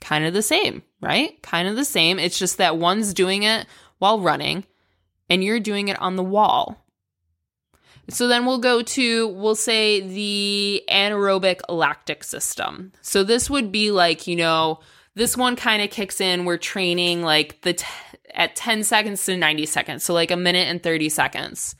Kind 0.00 0.24
of 0.24 0.34
the 0.34 0.42
same, 0.42 0.82
right? 1.00 1.40
Kind 1.42 1.68
of 1.68 1.76
the 1.76 1.84
same. 1.84 2.18
It's 2.18 2.38
just 2.38 2.58
that 2.58 2.76
one's 2.76 3.14
doing 3.14 3.44
it 3.44 3.66
while 3.98 4.20
running 4.20 4.64
and 5.30 5.42
you're 5.42 5.60
doing 5.60 5.88
it 5.88 6.00
on 6.00 6.16
the 6.16 6.22
wall. 6.22 6.84
So 8.10 8.26
then 8.26 8.44
we'll 8.44 8.58
go 8.58 8.82
to, 8.82 9.28
we'll 9.28 9.54
say 9.54 10.00
the 10.00 10.82
anaerobic 10.90 11.60
lactic 11.68 12.24
system. 12.24 12.92
So 13.00 13.22
this 13.22 13.48
would 13.48 13.70
be 13.70 13.92
like, 13.92 14.26
you 14.26 14.36
know, 14.36 14.80
this 15.14 15.36
one 15.36 15.56
kind 15.56 15.82
of 15.82 15.90
kicks 15.90 16.20
in. 16.20 16.44
We're 16.44 16.56
training 16.56 17.22
like 17.22 17.60
the 17.62 17.74
t- 17.74 17.86
at 18.34 18.56
10 18.56 18.84
seconds 18.84 19.24
to 19.26 19.36
90 19.36 19.66
seconds. 19.66 20.04
So 20.04 20.14
like 20.14 20.30
a 20.30 20.36
minute 20.36 20.68
and 20.68 20.82
30 20.82 21.08
seconds. 21.08 21.74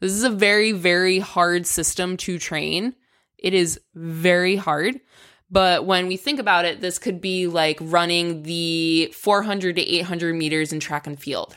This 0.00 0.12
is 0.12 0.24
a 0.24 0.30
very, 0.30 0.72
very 0.72 1.18
hard 1.18 1.66
system 1.66 2.16
to 2.18 2.38
train. 2.38 2.94
It 3.36 3.52
is 3.52 3.80
very 3.94 4.56
hard. 4.56 5.00
But 5.50 5.86
when 5.86 6.06
we 6.06 6.16
think 6.16 6.38
about 6.38 6.64
it, 6.64 6.80
this 6.80 6.98
could 6.98 7.20
be 7.20 7.46
like 7.46 7.78
running 7.80 8.42
the 8.42 9.12
400 9.14 9.76
to 9.76 9.82
800 9.82 10.34
meters 10.34 10.72
in 10.72 10.80
track 10.80 11.06
and 11.06 11.18
field. 11.18 11.56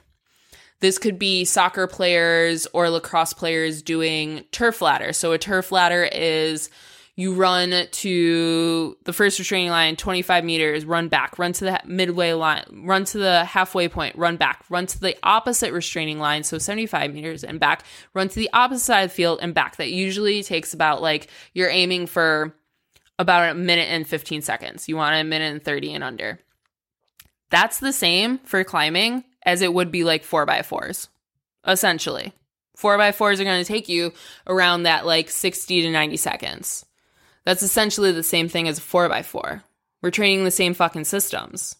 This 0.79 0.97
could 0.97 1.19
be 1.19 1.45
soccer 1.45 1.85
players 1.87 2.67
or 2.73 2.89
lacrosse 2.89 3.33
players 3.33 3.81
doing 3.81 4.45
turf 4.51 4.81
ladder. 4.81 5.13
So 5.13 5.31
a 5.31 5.37
turf 5.37 5.71
ladder 5.71 6.09
is 6.11 6.69
you 7.15 7.33
run 7.33 7.87
to 7.91 8.97
the 9.03 9.13
first 9.13 9.37
restraining 9.37 9.69
line 9.69 9.95
25 9.95 10.43
meters 10.43 10.85
run 10.85 11.09
back. 11.09 11.37
Run 11.37 11.53
to 11.53 11.65
the 11.65 11.81
midway 11.85 12.33
line 12.33 12.63
run 12.85 13.05
to 13.05 13.17
the 13.17 13.43
halfway 13.45 13.89
point 13.89 14.15
run 14.15 14.37
back. 14.37 14.63
Run 14.69 14.85
to 14.87 14.99
the 14.99 15.15
opposite 15.23 15.73
restraining 15.73 16.19
line 16.19 16.43
so 16.43 16.57
75 16.57 17.13
meters 17.13 17.43
and 17.43 17.59
back. 17.59 17.83
Run 18.13 18.29
to 18.29 18.35
the 18.35 18.49
opposite 18.53 18.85
side 18.85 19.01
of 19.03 19.09
the 19.09 19.15
field 19.15 19.39
and 19.41 19.53
back. 19.53 19.75
That 19.75 19.91
usually 19.91 20.41
takes 20.41 20.73
about 20.73 21.01
like 21.01 21.27
you're 21.53 21.69
aiming 21.69 22.07
for 22.07 22.55
about 23.19 23.51
a 23.51 23.55
minute 23.55 23.89
and 23.89 24.07
15 24.07 24.41
seconds. 24.41 24.87
You 24.87 24.95
want 24.95 25.15
a 25.15 25.23
minute 25.23 25.51
and 25.51 25.63
30 25.63 25.93
and 25.93 26.03
under. 26.03 26.39
That's 27.49 27.79
the 27.79 27.93
same 27.93 28.39
for 28.39 28.63
climbing 28.63 29.25
as 29.43 29.61
it 29.61 29.73
would 29.73 29.91
be 29.91 30.03
like 30.03 30.23
4 30.23 30.45
by 30.45 30.59
4s 30.59 31.09
essentially. 31.67 32.33
4 32.77 32.97
by 32.97 33.11
4s 33.11 33.39
are 33.39 33.43
going 33.43 33.63
to 33.63 33.67
take 33.67 33.89
you 33.89 34.13
around 34.47 34.83
that 34.83 35.05
like 35.05 35.29
60 35.29 35.81
to 35.81 35.91
90 35.91 36.17
seconds 36.17 36.85
that's 37.45 37.63
essentially 37.63 38.11
the 38.11 38.23
same 38.23 38.47
thing 38.47 38.67
as 38.67 38.77
a 38.77 38.81
4x4. 38.81 39.63
We're 40.01 40.11
training 40.11 40.43
the 40.43 40.51
same 40.51 40.73
fucking 40.73 41.05
systems. 41.05 41.75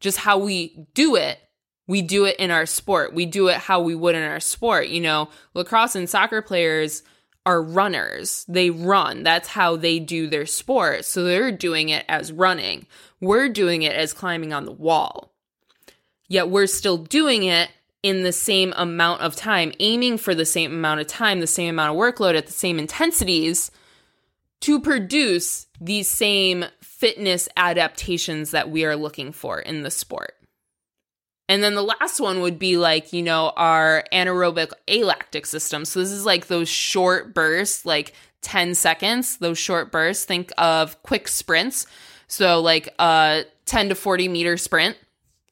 Just 0.00 0.18
how 0.18 0.38
we 0.38 0.86
do 0.94 1.16
it, 1.16 1.38
we 1.86 2.02
do 2.02 2.24
it 2.24 2.36
in 2.36 2.50
our 2.50 2.66
sport. 2.66 3.12
We 3.14 3.26
do 3.26 3.48
it 3.48 3.56
how 3.56 3.80
we 3.80 3.94
would 3.94 4.14
in 4.14 4.22
our 4.22 4.40
sport. 4.40 4.88
You 4.88 5.00
know, 5.00 5.28
lacrosse 5.54 5.94
and 5.94 6.08
soccer 6.08 6.42
players 6.42 7.02
are 7.46 7.62
runners. 7.62 8.44
They 8.48 8.70
run. 8.70 9.22
That's 9.22 9.48
how 9.48 9.76
they 9.76 9.98
do 9.98 10.26
their 10.26 10.46
sport. 10.46 11.04
So 11.04 11.24
they're 11.24 11.52
doing 11.52 11.90
it 11.90 12.04
as 12.08 12.32
running. 12.32 12.86
We're 13.20 13.48
doing 13.48 13.82
it 13.82 13.94
as 13.94 14.12
climbing 14.12 14.52
on 14.52 14.64
the 14.64 14.72
wall. 14.72 15.32
Yet 16.28 16.48
we're 16.48 16.66
still 16.66 16.96
doing 16.96 17.42
it 17.44 17.70
in 18.02 18.22
the 18.22 18.32
same 18.32 18.72
amount 18.76 19.20
of 19.20 19.36
time, 19.36 19.72
aiming 19.78 20.18
for 20.18 20.34
the 20.34 20.44
same 20.44 20.72
amount 20.72 21.00
of 21.00 21.06
time, 21.06 21.40
the 21.40 21.46
same 21.46 21.70
amount 21.70 21.90
of 21.90 21.96
workload 21.96 22.36
at 22.36 22.46
the 22.46 22.52
same 22.52 22.78
intensities 22.78 23.70
to 24.64 24.80
produce 24.80 25.66
these 25.78 26.08
same 26.08 26.64
fitness 26.80 27.50
adaptations 27.54 28.52
that 28.52 28.70
we 28.70 28.86
are 28.86 28.96
looking 28.96 29.30
for 29.30 29.58
in 29.58 29.82
the 29.82 29.90
sport. 29.90 30.32
And 31.50 31.62
then 31.62 31.74
the 31.74 31.82
last 31.82 32.18
one 32.18 32.40
would 32.40 32.58
be 32.58 32.78
like, 32.78 33.12
you 33.12 33.22
know, 33.22 33.52
our 33.56 34.04
anaerobic 34.10 34.72
alactic 34.88 35.44
system. 35.44 35.84
So 35.84 36.00
this 36.00 36.10
is 36.10 36.24
like 36.24 36.46
those 36.46 36.70
short 36.70 37.34
bursts, 37.34 37.84
like 37.84 38.14
10 38.40 38.74
seconds, 38.74 39.36
those 39.36 39.58
short 39.58 39.92
bursts. 39.92 40.24
Think 40.24 40.50
of 40.56 41.02
quick 41.02 41.28
sprints. 41.28 41.86
So 42.26 42.62
like 42.62 42.88
a 42.98 43.44
10 43.66 43.90
to 43.90 43.94
40 43.94 44.28
meter 44.28 44.56
sprint. 44.56 44.96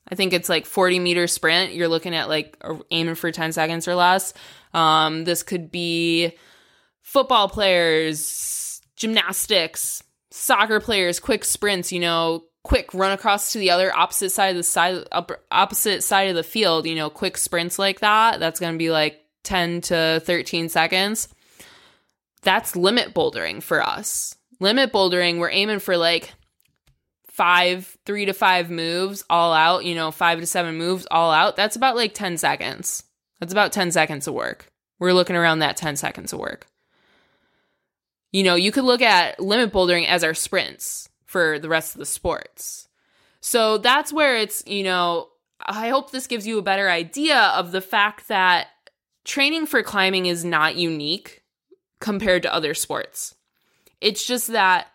I 0.09 0.15
think 0.15 0.33
it's 0.33 0.49
like 0.49 0.65
40 0.65 1.01
meter 1.01 1.27
sprint. 1.27 1.75
You're 1.75 1.89
looking 1.89 2.15
at 2.15 2.31
like 2.31 2.57
aiming 2.91 3.17
for 3.17 3.31
10 3.31 3.53
seconds 3.53 3.87
or 3.87 3.95
less. 3.95 4.33
Um, 4.73 5.25
this 5.25 5.43
could 5.43 5.71
be 5.71 6.33
football 7.03 7.51
players, 7.51 8.27
gymnastics, 8.97 10.03
soccer 10.31 10.81
players, 10.81 11.21
quick 11.21 11.45
sprints, 11.45 11.93
you 11.93 12.01
know, 12.01 12.45
quick 12.65 12.95
run 12.95 13.13
across 13.13 13.53
to 13.53 13.59
the 13.59 13.71
other 13.71 13.95
opposite 13.95 14.31
side 14.31 14.51
of 14.51 14.57
the 14.57 14.63
side 14.63 15.05
opposite 15.51 16.03
side 16.03 16.29
of 16.29 16.37
the 16.37 16.43
field, 16.43 16.87
you 16.87 16.95
know, 16.95 17.11
quick 17.11 17.37
sprints 17.37 17.79
like 17.79 18.01
that. 18.01 18.41
That's 18.41 18.61
going 18.61 18.75
to 18.75 18.79
be 18.79 18.91
like 18.91 19.25
10 19.45 19.81
to 19.83 20.23
13 20.25 20.69
seconds. 20.69 21.29
That's 22.43 22.77
limit 22.77 23.15
bouldering 23.15 23.63
for 23.63 23.83
us. 23.83 24.35
Limit 24.61 24.93
bouldering, 24.93 25.39
we're 25.39 25.51
aiming 25.51 25.81
for 25.81 25.97
like 25.97 26.33
five, 27.29 27.97
three 28.05 28.27
to 28.27 28.33
five 28.33 28.71
moves 28.71 29.25
all 29.31 29.53
out, 29.53 29.85
you 29.85 29.95
know, 29.95 30.11
five 30.11 30.39
to 30.41 30.47
seven 30.47 30.77
moves 30.77 31.07
all 31.11 31.31
out. 31.31 31.57
That's 31.57 31.77
about 31.77 31.97
like 31.97 32.15
10 32.15 32.37
seconds. 32.37 33.05
That's 33.41 33.53
about 33.53 33.73
10 33.73 33.91
seconds 33.91 34.29
of 34.29 34.35
work. 34.35 34.67
We're 34.99 35.13
looking 35.13 35.35
around 35.35 35.61
that 35.61 35.77
10 35.77 35.97
seconds 35.97 36.33
of 36.33 36.39
work. 36.39 36.67
You 38.33 38.43
know, 38.43 38.55
you 38.55 38.73
could 38.73 38.85
look 38.85 39.03
at 39.03 39.39
limit 39.39 39.73
bouldering 39.73 40.07
as 40.07 40.25
our 40.25 40.35
sprints 40.35 41.09
for 41.27 41.59
the 41.59 41.69
rest 41.69 41.95
of 41.95 41.99
the 41.99 42.07
sports. 42.07 42.89
So 43.41 43.79
that's 43.79 44.13
where 44.13 44.37
it's, 44.37 44.63
you 44.67 44.85
know, 44.85 45.29
I 45.61 45.89
hope 45.89 46.11
this 46.11 46.27
gives 46.27 46.47
you 46.47 46.59
a 46.59 46.63
better 46.63 46.91
idea 46.91 47.39
of 47.39 47.73
the 47.73 47.81
fact 47.81 48.29
that 48.29 48.69
training 49.25 49.67
for 49.67 49.83
climbing 49.83 50.27
is 50.27 50.45
not 50.45 50.77
unique 50.77 51.43
compared 52.01 52.43
to 52.43 52.53
other 52.53 52.75
sports. 52.75 53.35
It's 54.01 54.27
just 54.27 54.49
that 54.49 54.89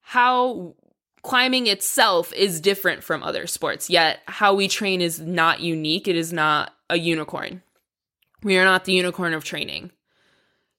how 0.00 0.74
climbing 1.22 1.68
itself 1.68 2.32
is 2.32 2.60
different 2.60 3.04
from 3.04 3.22
other 3.22 3.46
sports, 3.46 3.88
yet 3.88 4.20
how 4.26 4.54
we 4.54 4.68
train 4.68 5.00
is 5.00 5.20
not 5.20 5.60
unique. 5.60 6.08
It 6.08 6.16
is 6.16 6.32
not 6.32 6.72
a 6.90 6.98
unicorn. 6.98 7.62
We 8.42 8.58
are 8.58 8.64
not 8.64 8.84
the 8.84 8.92
unicorn 8.92 9.34
of 9.34 9.44
training. 9.44 9.92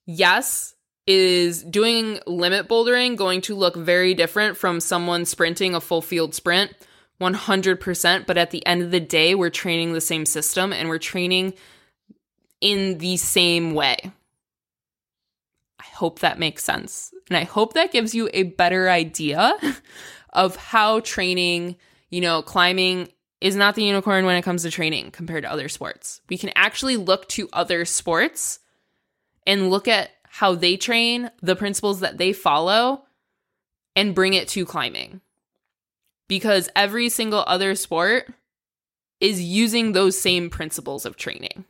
Yes, 0.05 0.72
is 1.05 1.63
doing 1.63 2.19
limit 2.25 2.67
bouldering 2.67 3.15
going 3.15 3.41
to 3.41 3.55
look 3.55 3.75
very 3.75 4.13
different 4.13 4.57
from 4.57 4.79
someone 4.79 5.25
sprinting 5.25 5.75
a 5.75 5.81
full 5.81 6.01
field 6.01 6.33
sprint? 6.33 6.73
100%. 7.21 8.25
But 8.25 8.37
at 8.37 8.51
the 8.51 8.65
end 8.65 8.81
of 8.81 8.91
the 8.91 8.99
day, 8.99 9.35
we're 9.35 9.49
training 9.49 9.93
the 9.93 10.01
same 10.01 10.25
system 10.25 10.73
and 10.73 10.89
we're 10.89 10.97
training 10.97 11.53
in 12.61 12.97
the 12.97 13.17
same 13.17 13.73
way. 13.73 13.97
I 15.79 15.85
hope 15.95 16.19
that 16.19 16.39
makes 16.39 16.63
sense. 16.63 17.13
And 17.29 17.37
I 17.37 17.43
hope 17.43 17.73
that 17.73 17.91
gives 17.91 18.15
you 18.15 18.29
a 18.33 18.43
better 18.43 18.89
idea 18.89 19.53
of 20.33 20.55
how 20.55 21.01
training, 21.01 21.75
you 22.09 22.21
know, 22.21 22.41
climbing 22.41 23.09
is 23.41 23.57
not 23.57 23.75
the 23.75 23.83
unicorn 23.83 24.25
when 24.25 24.37
it 24.37 24.43
comes 24.43 24.63
to 24.63 24.71
training 24.71 25.11
compared 25.11 25.43
to 25.43 25.51
other 25.51 25.67
sports. 25.67 26.21
We 26.29 26.37
can 26.37 26.51
actually 26.55 26.95
look 26.95 27.27
to 27.29 27.49
other 27.51 27.83
sports 27.83 28.59
and 29.45 29.69
look 29.69 29.89
at 29.89 30.11
how 30.37 30.55
they 30.55 30.75
train, 30.75 31.29
the 31.43 31.55
principles 31.55 31.99
that 31.99 32.17
they 32.17 32.33
follow, 32.33 33.03
and 33.95 34.15
bring 34.15 34.33
it 34.33 34.47
to 34.47 34.65
climbing. 34.65 35.21
Because 36.27 36.69
every 36.75 37.09
single 37.09 37.43
other 37.45 37.75
sport 37.75 38.33
is 39.19 39.43
using 39.43 39.91
those 39.91 40.19
same 40.19 40.49
principles 40.49 41.05
of 41.05 41.17
training. 41.17 41.65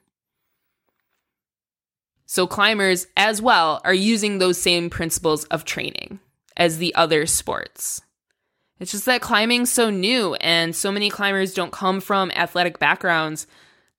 So, 2.25 2.47
climbers 2.47 3.05
as 3.17 3.41
well 3.41 3.81
are 3.83 3.93
using 3.93 4.37
those 4.37 4.57
same 4.57 4.89
principles 4.89 5.43
of 5.45 5.65
training 5.65 6.21
as 6.55 6.77
the 6.77 6.95
other 6.95 7.25
sports. 7.25 7.99
It's 8.79 8.93
just 8.93 9.05
that 9.07 9.19
climbing's 9.19 9.71
so 9.71 9.89
new, 9.89 10.35
and 10.35 10.73
so 10.73 10.89
many 10.89 11.09
climbers 11.09 11.53
don't 11.53 11.73
come 11.73 11.99
from 11.99 12.31
athletic 12.31 12.79
backgrounds 12.79 13.45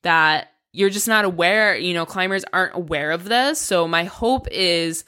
that 0.04 0.53
you're 0.74 0.90
just 0.90 1.06
not 1.06 1.24
aware, 1.24 1.76
you 1.76 1.94
know, 1.94 2.04
climbers 2.04 2.44
aren't 2.52 2.74
aware 2.74 3.12
of 3.12 3.24
this. 3.24 3.60
So 3.60 3.86
my 3.86 4.04
hope 4.04 4.48
is 4.50 5.04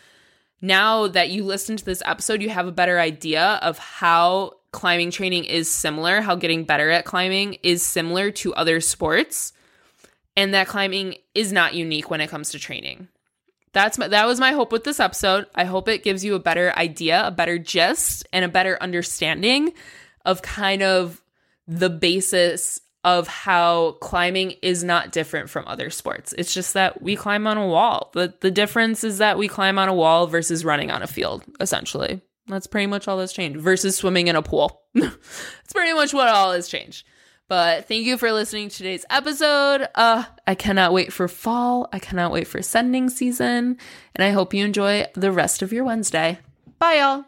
now 0.62 1.08
that 1.08 1.30
you 1.30 1.42
listen 1.42 1.76
to 1.76 1.84
this 1.84 2.04
episode, 2.06 2.40
you 2.40 2.50
have 2.50 2.68
a 2.68 2.72
better 2.72 3.00
idea 3.00 3.58
of 3.60 3.76
how 3.76 4.52
climbing 4.70 5.10
training 5.10 5.44
is 5.44 5.68
similar, 5.68 6.20
how 6.20 6.36
getting 6.36 6.62
better 6.62 6.88
at 6.90 7.04
climbing 7.04 7.54
is 7.64 7.82
similar 7.82 8.30
to 8.30 8.54
other 8.54 8.80
sports, 8.80 9.52
and 10.36 10.54
that 10.54 10.68
climbing 10.68 11.16
is 11.34 11.52
not 11.52 11.74
unique 11.74 12.10
when 12.10 12.20
it 12.20 12.30
comes 12.30 12.50
to 12.50 12.60
training. 12.60 13.08
That's 13.72 13.98
my, 13.98 14.06
that 14.06 14.26
was 14.26 14.38
my 14.38 14.52
hope 14.52 14.70
with 14.70 14.84
this 14.84 15.00
episode. 15.00 15.46
I 15.52 15.64
hope 15.64 15.88
it 15.88 16.04
gives 16.04 16.24
you 16.24 16.36
a 16.36 16.40
better 16.40 16.72
idea, 16.76 17.26
a 17.26 17.32
better 17.32 17.58
gist, 17.58 18.24
and 18.32 18.44
a 18.44 18.48
better 18.48 18.78
understanding 18.80 19.72
of 20.24 20.42
kind 20.42 20.84
of 20.84 21.20
the 21.66 21.90
basis 21.90 22.80
of 23.06 23.28
how 23.28 23.92
climbing 24.00 24.50
is 24.62 24.82
not 24.82 25.12
different 25.12 25.48
from 25.48 25.64
other 25.68 25.90
sports. 25.90 26.34
It's 26.36 26.52
just 26.52 26.74
that 26.74 27.00
we 27.00 27.14
climb 27.14 27.46
on 27.46 27.56
a 27.56 27.66
wall. 27.66 28.10
The 28.12 28.34
the 28.40 28.50
difference 28.50 29.04
is 29.04 29.18
that 29.18 29.38
we 29.38 29.46
climb 29.46 29.78
on 29.78 29.88
a 29.88 29.94
wall 29.94 30.26
versus 30.26 30.64
running 30.64 30.90
on 30.90 31.02
a 31.02 31.06
field, 31.06 31.44
essentially. 31.60 32.20
That's 32.48 32.66
pretty 32.66 32.88
much 32.88 33.06
all 33.06 33.16
that's 33.16 33.32
changed 33.32 33.60
versus 33.60 33.96
swimming 33.96 34.26
in 34.26 34.36
a 34.36 34.42
pool. 34.42 34.82
That's 34.94 35.72
pretty 35.72 35.94
much 35.94 36.14
what 36.14 36.28
all 36.28 36.52
has 36.52 36.68
changed. 36.68 37.04
But 37.48 37.88
thank 37.88 38.06
you 38.06 38.16
for 38.18 38.30
listening 38.30 38.68
to 38.68 38.76
today's 38.76 39.04
episode. 39.10 39.88
Uh, 39.96 40.24
I 40.46 40.54
cannot 40.54 40.92
wait 40.92 41.12
for 41.12 41.26
fall. 41.26 41.88
I 41.92 41.98
cannot 41.98 42.30
wait 42.30 42.46
for 42.46 42.62
sending 42.62 43.10
season. 43.10 43.78
And 44.14 44.22
I 44.22 44.30
hope 44.30 44.54
you 44.54 44.64
enjoy 44.64 45.06
the 45.14 45.32
rest 45.32 45.60
of 45.60 45.72
your 45.72 45.82
Wednesday. 45.82 46.38
Bye, 46.78 46.98
y'all. 46.98 47.24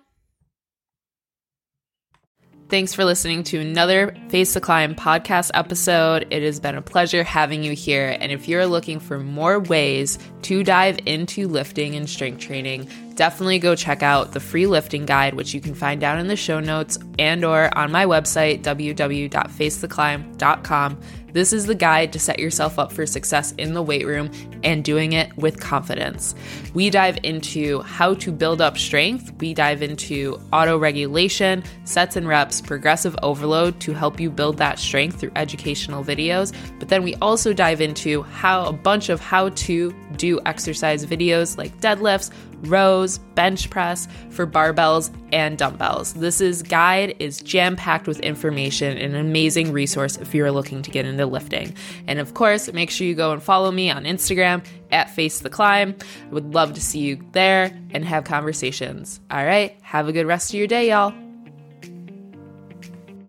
Thanks 2.69 2.93
for 2.93 3.07
listening 3.07 3.45
to 3.45 3.61
another 3.61 4.15
Face 4.29 4.53
the 4.53 4.61
Climb 4.61 4.95
podcast 4.95 5.51
episode. 5.55 6.27
It 6.31 6.43
has 6.43 6.61
been 6.61 6.75
a 6.75 6.83
pleasure 6.83 7.25
having 7.25 7.65
you 7.65 7.73
here. 7.73 8.15
And 8.21 8.31
if 8.31 8.47
you're 8.47 8.67
looking 8.67 9.01
for 9.01 9.19
more 9.19 9.59
ways 9.59 10.19
to 10.43 10.63
dive 10.63 10.99
into 11.07 11.49
lifting 11.49 11.95
and 11.95 12.07
strength 12.07 12.41
training, 12.41 12.87
definitely 13.15 13.59
go 13.59 13.75
check 13.75 14.03
out 14.03 14.33
the 14.33 14.41
free 14.41 14.67
lifting 14.67 15.07
guide, 15.07 15.33
which 15.33 15.55
you 15.55 15.63
can 15.63 15.75
find 15.75 15.99
down 15.99 16.19
in 16.19 16.27
the 16.27 16.37
show 16.37 16.61
notes 16.61 16.99
and 17.19 17.43
or 17.43 17.75
on 17.77 17.91
my 17.91 18.05
website, 18.05 18.63
www.facetheclimb.com. 18.63 21.01
This 21.39 21.53
is 21.53 21.67
the 21.67 21.75
guide 21.77 22.13
to 22.15 22.19
set 22.19 22.41
yourself 22.41 22.81
up 22.81 22.91
for 22.91 23.07
success 23.07 23.53
in 23.59 23.73
the 23.73 23.81
weight 23.81 24.05
room 24.05 24.29
and 24.65 24.83
doing 24.83 25.13
it 25.13 25.37
with 25.37 25.61
confidence. 25.61 26.35
We 26.75 26.91
dive 26.91 27.17
into 27.23 27.81
how 27.83 28.15
to 28.15 28.33
build 28.33 28.61
up 28.61 28.77
strength, 28.77 29.33
we 29.39 29.55
dive 29.55 29.81
into 29.81 30.41
auto 30.53 30.77
regulation, 30.77 31.63
sets 31.85 32.17
and 32.17 32.27
reps, 32.27 32.61
progressive 32.61 33.15
overload 33.23 33.79
to 33.83 33.93
help 33.93 34.19
you 34.19 34.31
build 34.31 34.57
that 34.57 34.81
strength 34.81 35.21
through 35.21 35.31
educational 35.37 36.03
videos. 36.03 36.53
But 36.81 36.89
then 36.89 37.05
we 37.05 37.15
also 37.23 37.53
dive 37.53 37.81
into 37.81 38.23
how 38.23 38.65
a 38.67 38.73
bunch 38.73 39.09
of 39.09 39.21
how 39.21 39.51
to 39.51 39.95
do 40.17 40.41
exercise 40.45 41.07
videos 41.07 41.57
like 41.57 41.81
deadlifts, 41.81 42.33
rows, 42.63 43.19
bench 43.35 43.71
press 43.71 44.09
for 44.31 44.47
barbells 44.47 45.15
and 45.33 45.59
dumbbells. 45.59 46.15
This 46.15 46.41
is 46.41 46.63
guide 46.63 47.15
is 47.19 47.41
jam-packed 47.41 48.07
with 48.07 48.21
information 48.21 48.97
and 48.97 49.15
an 49.15 49.21
amazing 49.21 49.73
resource 49.73 50.17
if 50.17 50.35
you're 50.35 50.51
looking 50.51 50.83
to 50.83 50.91
get 50.91 51.07
into 51.07 51.27
lifting. 51.27 51.75
And 52.07 52.19
of 52.19 52.35
course, 52.35 52.73
make 52.73 52.91
sure 52.91 53.07
you 53.07 53.15
go 53.15 53.33
and 53.33 53.43
follow 53.43 53.71
me 53.71 53.91
on 53.91 54.05
Instagram 54.05 54.65
at 54.91 55.11
Face 55.11 55.41
the 55.41 55.51
Climb. 55.51 55.95
I 56.31 56.33
would 56.33 56.55
love 56.55 56.75
to 56.75 56.81
see 56.81 57.01
you 57.01 57.23
there 57.33 57.77
and 57.91 58.05
have 58.05 58.25
conversations. 58.25 59.21
All 59.31 59.45
right, 59.45 59.77
have 59.83 60.09
a 60.09 60.13
good 60.13 60.27
rest 60.27 60.51
of 60.51 60.59
your 60.59 60.67
day, 60.67 60.89
y'all. 60.89 61.28